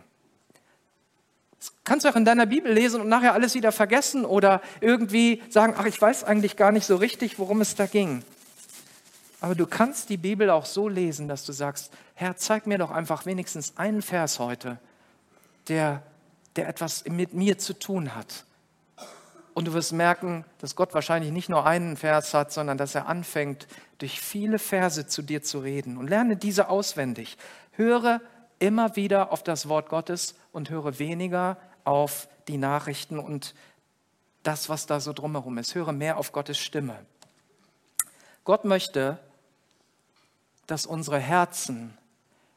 [1.58, 5.42] Das kannst du auch in deiner Bibel lesen und nachher alles wieder vergessen oder irgendwie
[5.50, 8.22] sagen, ach, ich weiß eigentlich gar nicht so richtig, worum es da ging.
[9.40, 12.92] Aber du kannst die Bibel auch so lesen, dass du sagst, Herr, zeig mir doch
[12.92, 14.78] einfach wenigstens einen Vers heute,
[15.66, 16.02] der,
[16.54, 18.44] der etwas mit mir zu tun hat.
[19.52, 23.08] Und du wirst merken, dass Gott wahrscheinlich nicht nur einen Vers hat, sondern dass er
[23.08, 23.66] anfängt,
[23.98, 25.96] durch viele Verse zu dir zu reden.
[25.96, 27.36] Und lerne diese auswendig.
[27.80, 28.20] Höre
[28.58, 33.54] immer wieder auf das Wort Gottes und höre weniger auf die Nachrichten und
[34.42, 35.74] das, was da so drumherum ist.
[35.74, 36.98] Höre mehr auf Gottes Stimme.
[38.44, 39.18] Gott möchte,
[40.66, 41.96] dass unsere Herzen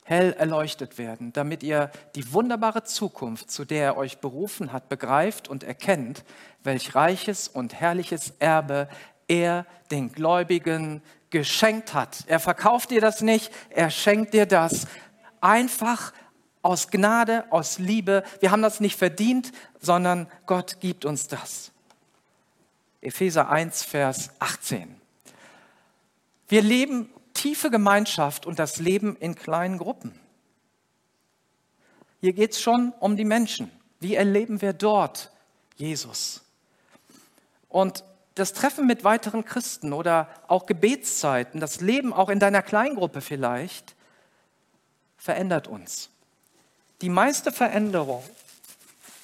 [0.04, 5.48] hell erleuchtet werden, damit ihr die wunderbare Zukunft, zu der er euch berufen hat, begreift
[5.48, 6.26] und erkennt,
[6.64, 8.90] welch reiches und herrliches Erbe
[9.30, 12.26] er den Gläubigen geschenkt hat.
[12.28, 14.86] Er verkauft dir das nicht, er schenkt dir das
[15.44, 16.14] einfach
[16.62, 18.24] aus Gnade, aus Liebe.
[18.40, 21.72] Wir haben das nicht verdient, sondern Gott gibt uns das.
[23.02, 24.96] Epheser 1, Vers 18.
[26.48, 30.18] Wir leben tiefe Gemeinschaft und das Leben in kleinen Gruppen.
[32.22, 33.70] Hier geht es schon um die Menschen.
[34.00, 35.32] Wie erleben wir dort
[35.76, 36.42] Jesus?
[37.68, 43.20] Und das Treffen mit weiteren Christen oder auch Gebetszeiten, das Leben auch in deiner Kleingruppe
[43.20, 43.93] vielleicht,
[45.24, 46.10] verändert uns.
[47.00, 48.24] Die meiste Veränderung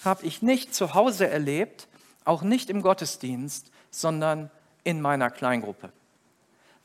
[0.06, 1.90] habe ich nicht zu Hause erlebt,
[2.24, 4.50] auch nicht im Gottesdienst, sondern
[4.86, 5.92] in meiner Kleingruppe.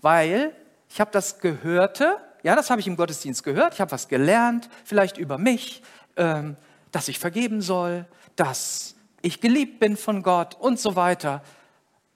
[0.01, 0.53] Weil
[0.91, 4.69] ich habe das Gehörte, ja, das habe ich im Gottesdienst gehört, ich habe was gelernt,
[4.85, 5.85] vielleicht über mich,
[6.17, 6.57] ähm,
[6.91, 11.45] dass ich vergeben soll, dass ich geliebt bin von Gott und so weiter.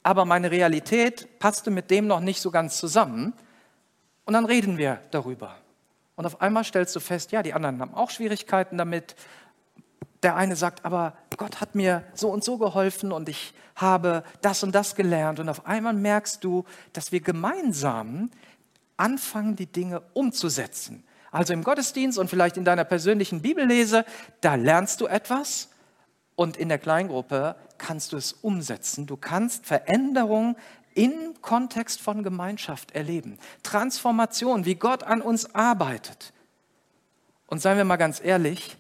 [0.03, 3.35] Aber meine Realität passte mit dem noch nicht so ganz zusammen.
[4.25, 5.55] Und dann reden wir darüber.
[6.19, 9.15] Und auf einmal stellst du fest, ja, die anderen haben auch Schwierigkeiten damit.
[10.25, 14.65] Der eine sagt, aber Gott hat mir so und so geholfen und ich habe das
[14.65, 15.39] und das gelernt.
[15.39, 18.33] Und auf einmal merkst du, dass wir gemeinsam
[18.97, 21.05] anfangen, die Dinge umzusetzen.
[21.31, 24.05] Also im Gottesdienst und vielleicht in deiner persönlichen Bibellese,
[24.41, 25.69] da lernst du etwas
[26.35, 29.07] und in der Kleingruppe kannst du es umsetzen.
[29.07, 30.57] Du kannst Veränderung
[30.99, 33.39] im Kontext von Gemeinschaft erleben.
[33.63, 36.33] Transformation, wie Gott an uns arbeitet.
[37.47, 38.77] Und seien wir mal ganz ehrlich,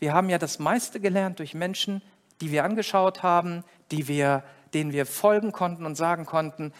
[0.00, 2.02] wir haben ja das meiste gelernt durch Menschen,
[2.40, 4.42] die wir angeschaut haben, die wir,
[4.74, 6.72] denen wir folgen konnten und sagen konnten,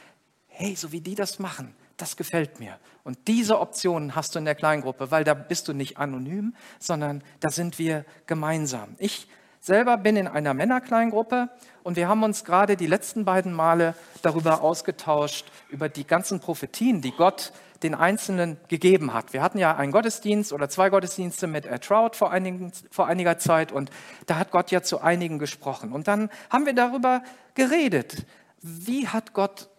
[0.48, 2.80] hey, so wie die das machen, das gefällt mir.
[3.04, 7.22] Und diese Optionen hast du in der Kleingruppe, weil da bist du nicht anonym, sondern
[7.38, 8.96] da sind wir gemeinsam.
[8.98, 9.28] Ich
[9.64, 11.48] selber bin in einer Männerkleingruppe
[11.82, 17.00] und wir haben uns gerade die letzten beiden Male darüber ausgetauscht, über die ganzen Prophetien,
[17.00, 17.50] die Gott
[17.82, 19.32] den Einzelnen gegeben hat.
[19.32, 23.38] Wir hatten ja einen Gottesdienst oder zwei Gottesdienste mit Ed Trout vor, einigen, vor einiger
[23.38, 23.90] Zeit und
[24.26, 25.92] da hat Gott ja zu einigen gesprochen.
[25.92, 27.22] Und dann haben wir darüber
[27.54, 28.26] geredet.
[28.60, 29.70] Wie hat Gott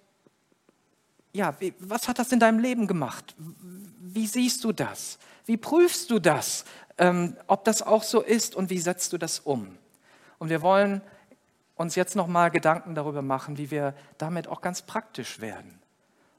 [1.32, 3.36] ja, was hat das in deinem Leben gemacht?
[3.38, 5.20] Wie siehst du das?
[5.46, 6.64] Wie prüfst du das,
[6.98, 9.78] ähm, ob das auch so ist und wie setzt du das um?
[10.38, 11.02] Und wir wollen
[11.76, 15.80] uns jetzt nochmal Gedanken darüber machen, wie wir damit auch ganz praktisch werden.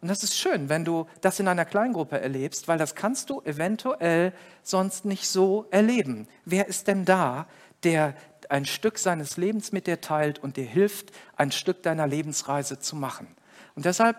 [0.01, 3.43] Und das ist schön, wenn du das in einer Kleingruppe erlebst, weil das kannst du
[3.43, 4.33] eventuell
[4.63, 6.29] sonst nicht so erleben.
[6.45, 7.47] Wer ist denn da,
[7.83, 8.15] der
[8.49, 12.95] ein Stück seines Lebens mit dir teilt und dir hilft, ein Stück deiner Lebensreise zu
[12.95, 13.27] machen?
[13.75, 14.17] Und deshalb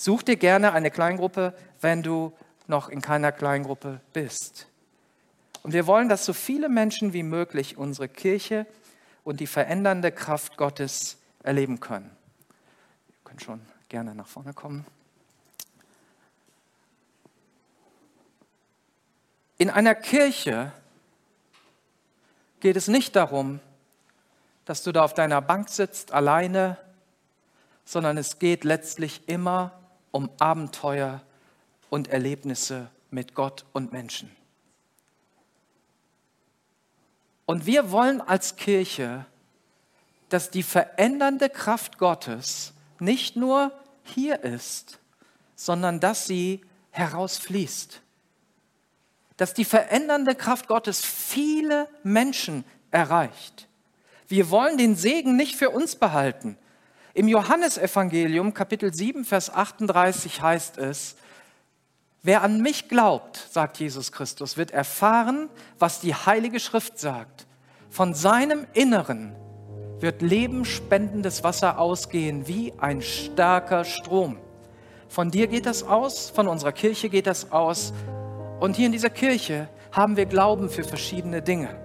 [0.00, 2.32] Such dir gerne eine Kleingruppe, wenn du
[2.68, 4.68] noch in keiner Kleingruppe bist.
[5.68, 8.66] Und wir wollen, dass so viele Menschen wie möglich unsere Kirche
[9.22, 12.10] und die verändernde Kraft Gottes erleben können.
[13.10, 13.60] Ihr könnt schon
[13.90, 14.86] gerne nach vorne kommen.
[19.58, 20.72] In einer Kirche
[22.60, 23.60] geht es nicht darum,
[24.64, 26.78] dass du da auf deiner Bank sitzt, alleine,
[27.84, 29.78] sondern es geht letztlich immer
[30.12, 31.20] um Abenteuer
[31.90, 34.34] und Erlebnisse mit Gott und Menschen.
[37.48, 39.24] Und wir wollen als Kirche,
[40.28, 43.72] dass die verändernde Kraft Gottes nicht nur
[44.02, 44.98] hier ist,
[45.56, 48.02] sondern dass sie herausfließt.
[49.38, 53.66] Dass die verändernde Kraft Gottes viele Menschen erreicht.
[54.26, 56.58] Wir wollen den Segen nicht für uns behalten.
[57.14, 61.16] Im Johannesevangelium Kapitel 7, Vers 38 heißt es,
[62.22, 65.48] wer an mich glaubt, sagt Jesus Christus, wird erfahren,
[65.78, 67.46] was die Heilige Schrift sagt.
[67.90, 69.34] Von seinem Inneren
[70.00, 74.38] wird lebenspendendes Wasser ausgehen wie ein starker Strom.
[75.08, 77.92] Von dir geht das aus, von unserer Kirche geht das aus.
[78.60, 81.76] Und hier in dieser Kirche haben wir Glauben für verschiedene Dinge.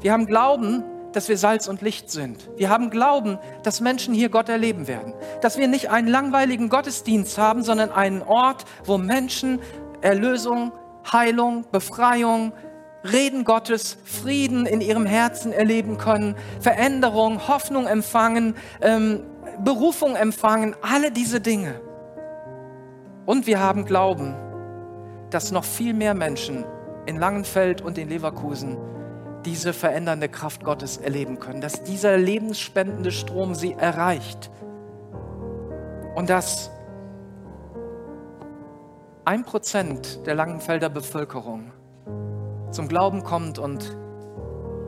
[0.00, 0.84] Wir haben Glauben
[1.14, 2.48] dass wir Salz und Licht sind.
[2.56, 5.14] Wir haben Glauben, dass Menschen hier Gott erleben werden.
[5.40, 9.60] Dass wir nicht einen langweiligen Gottesdienst haben, sondern einen Ort, wo Menschen
[10.00, 10.72] Erlösung,
[11.12, 12.52] Heilung, Befreiung,
[13.04, 19.24] Reden Gottes, Frieden in ihrem Herzen erleben können, Veränderung, Hoffnung empfangen, ähm,
[19.62, 21.80] Berufung empfangen, alle diese Dinge.
[23.26, 24.34] Und wir haben Glauben,
[25.30, 26.64] dass noch viel mehr Menschen
[27.06, 28.76] in Langenfeld und in Leverkusen
[29.44, 34.50] diese verändernde Kraft Gottes erleben können, dass dieser lebensspendende Strom sie erreicht
[36.14, 36.70] und dass
[39.24, 41.72] ein Prozent der Langenfelder Bevölkerung
[42.70, 43.96] zum Glauben kommt und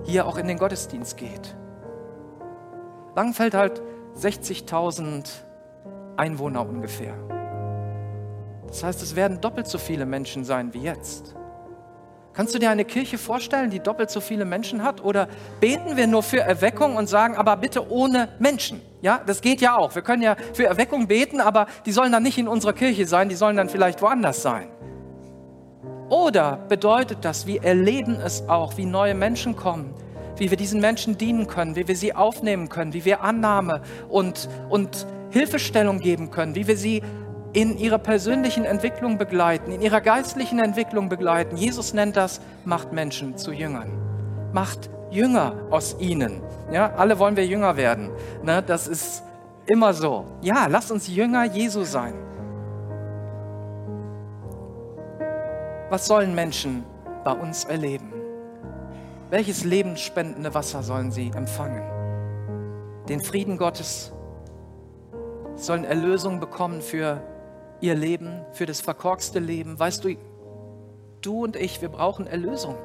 [0.04, 1.56] hier auch in den Gottesdienst geht.
[3.14, 3.80] Langenfeld hat
[4.16, 5.26] 60.000
[6.16, 7.14] Einwohner ungefähr.
[8.66, 11.34] Das heißt, es werden doppelt so viele Menschen sein wie jetzt.
[12.36, 15.02] Kannst du dir eine Kirche vorstellen, die doppelt so viele Menschen hat?
[15.02, 15.26] Oder
[15.58, 18.82] beten wir nur für Erweckung und sagen, aber bitte ohne Menschen?
[19.00, 19.94] Ja, das geht ja auch.
[19.94, 23.30] Wir können ja für Erweckung beten, aber die sollen dann nicht in unserer Kirche sein,
[23.30, 24.68] die sollen dann vielleicht woanders sein.
[26.10, 29.94] Oder bedeutet das, wir erleben es auch, wie neue Menschen kommen,
[30.36, 33.80] wie wir diesen Menschen dienen können, wie wir sie aufnehmen können, wie wir Annahme
[34.10, 37.02] und, und Hilfestellung geben können, wie wir sie
[37.56, 41.56] in ihrer persönlichen Entwicklung begleiten, in ihrer geistlichen Entwicklung begleiten.
[41.56, 43.90] Jesus nennt das, macht Menschen zu Jüngern.
[44.52, 46.42] Macht Jünger aus ihnen.
[46.70, 48.10] Ja, alle wollen wir Jünger werden.
[48.42, 49.22] Ne, das ist
[49.64, 50.26] immer so.
[50.42, 52.12] Ja, lasst uns Jünger Jesu sein.
[55.88, 56.84] Was sollen Menschen
[57.24, 58.12] bei uns erleben?
[59.30, 61.82] Welches lebensspendende Wasser sollen sie empfangen?
[63.08, 64.12] Den Frieden Gottes
[65.54, 67.22] sollen Erlösung bekommen für
[67.80, 69.78] ihr Leben, für das verkorkste Leben.
[69.78, 70.16] Weißt du,
[71.20, 72.76] du und ich, wir brauchen Erlösung.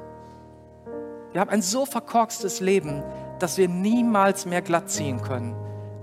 [1.32, 3.04] Wir haben ein so verkorkstes Leben,
[3.40, 5.56] dass wir niemals mehr glatt ziehen können.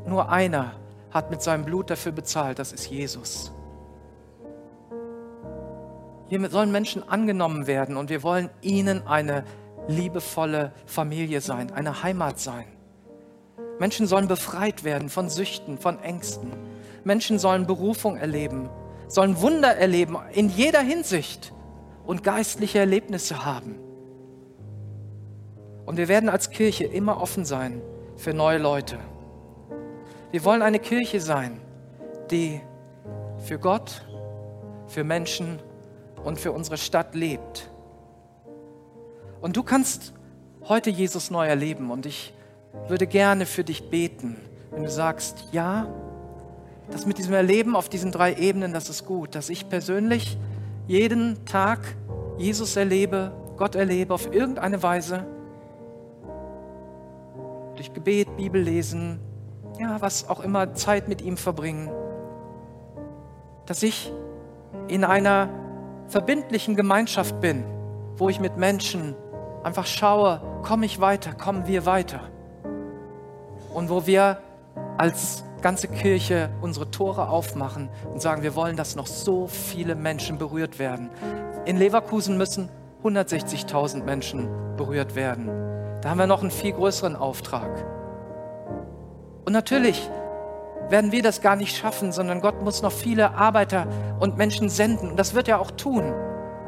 [0.06, 0.72] Nur einer
[1.10, 3.52] hat mit seinem Blut dafür bezahlt, das ist Jesus.
[6.28, 9.44] Hier sollen Menschen angenommen werden und wir wollen ihnen eine
[9.86, 12.64] liebevolle Familie sein, eine Heimat sein.
[13.78, 16.52] Menschen sollen befreit werden von Süchten, von Ängsten.
[17.04, 18.68] Menschen sollen Berufung erleben,
[19.08, 21.52] sollen Wunder erleben in jeder Hinsicht
[22.04, 23.78] und geistliche Erlebnisse haben.
[25.86, 27.80] Und wir werden als Kirche immer offen sein
[28.16, 28.98] für neue Leute.
[30.30, 31.60] Wir wollen eine Kirche sein,
[32.30, 32.60] die
[33.38, 34.06] für Gott,
[34.86, 35.60] für Menschen
[36.24, 37.70] und für unsere Stadt lebt.
[39.40, 40.12] Und du kannst
[40.68, 42.34] heute Jesus neu erleben und ich
[42.88, 44.36] würde gerne für dich beten,
[44.70, 45.86] wenn du sagst, ja,
[46.90, 50.38] das mit diesem Erleben auf diesen drei Ebenen, das ist gut, dass ich persönlich
[50.86, 51.80] jeden Tag
[52.38, 55.26] Jesus erlebe, Gott erlebe auf irgendeine Weise,
[57.76, 59.20] durch Gebet, Bibel lesen,
[59.78, 61.90] ja, was auch immer, Zeit mit ihm verbringen,
[63.66, 64.12] dass ich
[64.88, 65.48] in einer
[66.08, 67.64] verbindlichen Gemeinschaft bin,
[68.16, 69.14] wo ich mit Menschen
[69.62, 72.20] einfach schaue, komme ich weiter, kommen wir weiter.
[73.74, 74.38] Und wo wir
[74.96, 80.38] als ganze Kirche unsere Tore aufmachen und sagen, wir wollen, dass noch so viele Menschen
[80.38, 81.10] berührt werden.
[81.64, 82.68] In Leverkusen müssen
[83.04, 85.48] 160.000 Menschen berührt werden.
[86.02, 87.84] Da haben wir noch einen viel größeren Auftrag.
[89.44, 90.08] Und natürlich
[90.88, 93.86] werden wir das gar nicht schaffen, sondern Gott muss noch viele Arbeiter
[94.20, 95.10] und Menschen senden.
[95.10, 96.12] Und das wird er auch tun.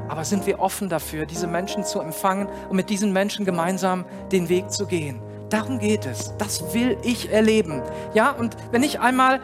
[0.08, 4.48] Aber sind wir offen dafür, diese Menschen zu empfangen und mit diesen Menschen gemeinsam den
[4.48, 5.22] Weg zu gehen?
[5.50, 6.32] Darum geht es.
[6.38, 7.82] Das will ich erleben.
[8.14, 9.40] Ja, und wenn ich einmal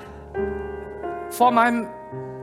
[1.30, 1.88] vor meinem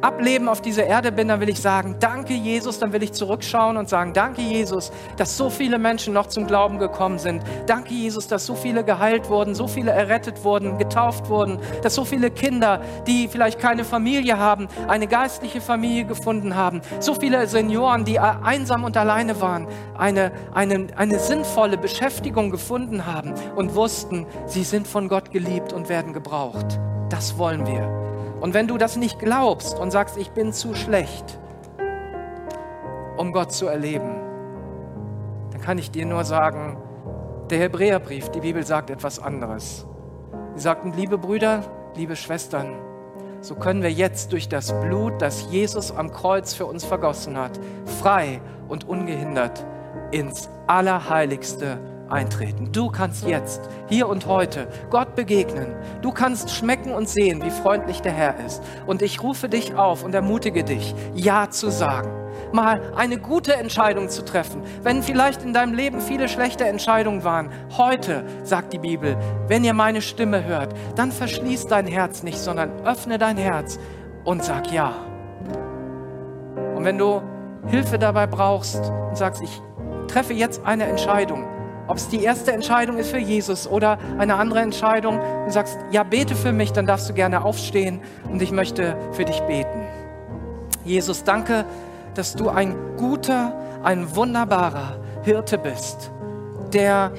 [0.04, 3.78] Ableben auf dieser Erde bin, dann will ich sagen, danke Jesus, dann will ich zurückschauen
[3.78, 7.42] und sagen, danke Jesus, dass so viele Menschen noch zum Glauben gekommen sind.
[7.68, 12.04] Danke Jesus, dass so viele geheilt wurden, so viele errettet wurden, getauft wurden, dass so
[12.04, 16.82] viele Kinder, die vielleicht keine Familie haben, eine geistliche Familie gefunden haben.
[17.00, 23.34] So viele Senioren, die einsam und alleine waren, eine, eine, eine sinnvolle Beschäftigung gefunden haben
[23.56, 26.78] und wussten, sie sind von Gott geliebt und werden gebraucht.
[27.10, 28.04] Das wollen wir.
[28.44, 31.40] Und wenn du das nicht glaubst und sagst, ich bin zu schlecht,
[33.16, 34.18] um Gott zu erleben,
[35.52, 36.76] dann kann ich dir nur sagen,
[37.50, 39.86] der Hebräerbrief, die Bibel sagt etwas anderes.
[40.56, 41.64] Sie sagten, liebe Brüder,
[41.96, 42.76] liebe Schwestern,
[43.40, 47.58] so können wir jetzt durch das Blut, das Jesus am Kreuz für uns vergossen hat,
[48.02, 49.66] frei und ungehindert
[50.12, 51.80] ins Allerheiligste
[52.14, 52.72] eintreten.
[52.72, 55.76] Du kannst jetzt, hier und heute, Gott begegnen.
[56.02, 58.64] Du kannst schmecken und sehen, wie freundlich der Herr ist.
[58.86, 62.10] Und ich rufe dich auf und ermutige dich, Ja zu sagen.
[62.54, 64.62] Mal eine gute Entscheidung zu treffen.
[64.84, 69.74] Wenn vielleicht in deinem Leben viele schlechte Entscheidungen waren, heute, sagt die Bibel, wenn ihr
[69.74, 73.80] meine Stimme hört, dann verschließ dein Herz nicht, sondern öffne dein Herz
[74.24, 74.94] und sag Ja.
[76.76, 77.22] Und wenn du
[77.68, 79.62] Hilfe dabei brauchst und sagst, ich
[80.08, 81.48] treffe jetzt eine Entscheidung,
[81.88, 86.04] ob es die erste Entscheidung ist für Jesus oder eine andere Entscheidung und sagst, ja,
[86.04, 89.82] bete für mich, dann darfst du gerne aufstehen und ich möchte für dich beten.
[90.86, 91.66] Jesus, danke,
[92.16, 93.54] dass du ein guter,
[93.84, 96.12] ein wunderbarer Hirte bist,
[96.74, 97.12] der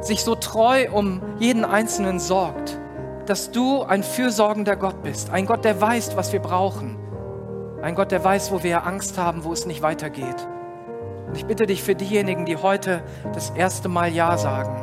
[0.00, 2.78] sich so treu um jeden Einzelnen sorgt,
[3.26, 6.96] dass du ein fürsorgender Gott bist, ein Gott, der weiß, was wir brauchen,
[7.82, 10.36] ein Gott, der weiß, wo wir Angst haben, wo es nicht weitergeht.
[11.38, 13.00] Ich bitte dich für diejenigen, die heute
[13.32, 14.74] das erste Mal Ja sagen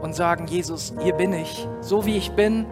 [0.00, 2.66] und sagen, Jesus, hier bin ich, so wie ich bin,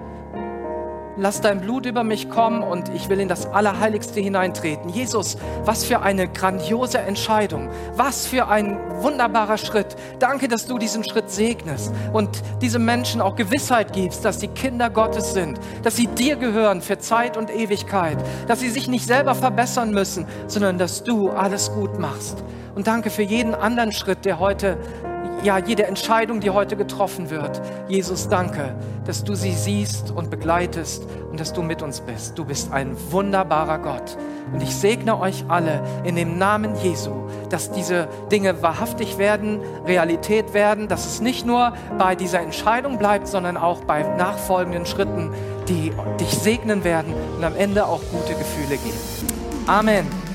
[1.16, 4.90] lass dein Blut über mich kommen und ich will in das Allerheiligste hineintreten.
[4.90, 9.96] Jesus, was für eine grandiose Entscheidung, was für ein wunderbarer Schritt.
[10.18, 14.90] Danke, dass du diesen Schritt segnest und diese Menschen auch Gewissheit gibst, dass sie Kinder
[14.90, 19.34] Gottes sind, dass sie dir gehören für Zeit und Ewigkeit, dass sie sich nicht selber
[19.34, 22.42] verbessern müssen, sondern dass du alles gut machst.
[22.74, 24.76] Und danke für jeden anderen Schritt, der heute
[25.42, 27.60] ja, jede Entscheidung, die heute getroffen wird.
[27.88, 28.74] Jesus, danke,
[29.04, 32.38] dass du sie siehst und begleitest und dass du mit uns bist.
[32.38, 34.16] Du bist ein wunderbarer Gott.
[34.52, 37.10] Und ich segne euch alle in dem Namen Jesu,
[37.50, 43.28] dass diese Dinge wahrhaftig werden, Realität werden, dass es nicht nur bei dieser Entscheidung bleibt,
[43.28, 45.32] sondern auch bei nachfolgenden Schritten,
[45.68, 48.98] die dich segnen werden und am Ende auch gute Gefühle geben.
[49.66, 50.25] Amen.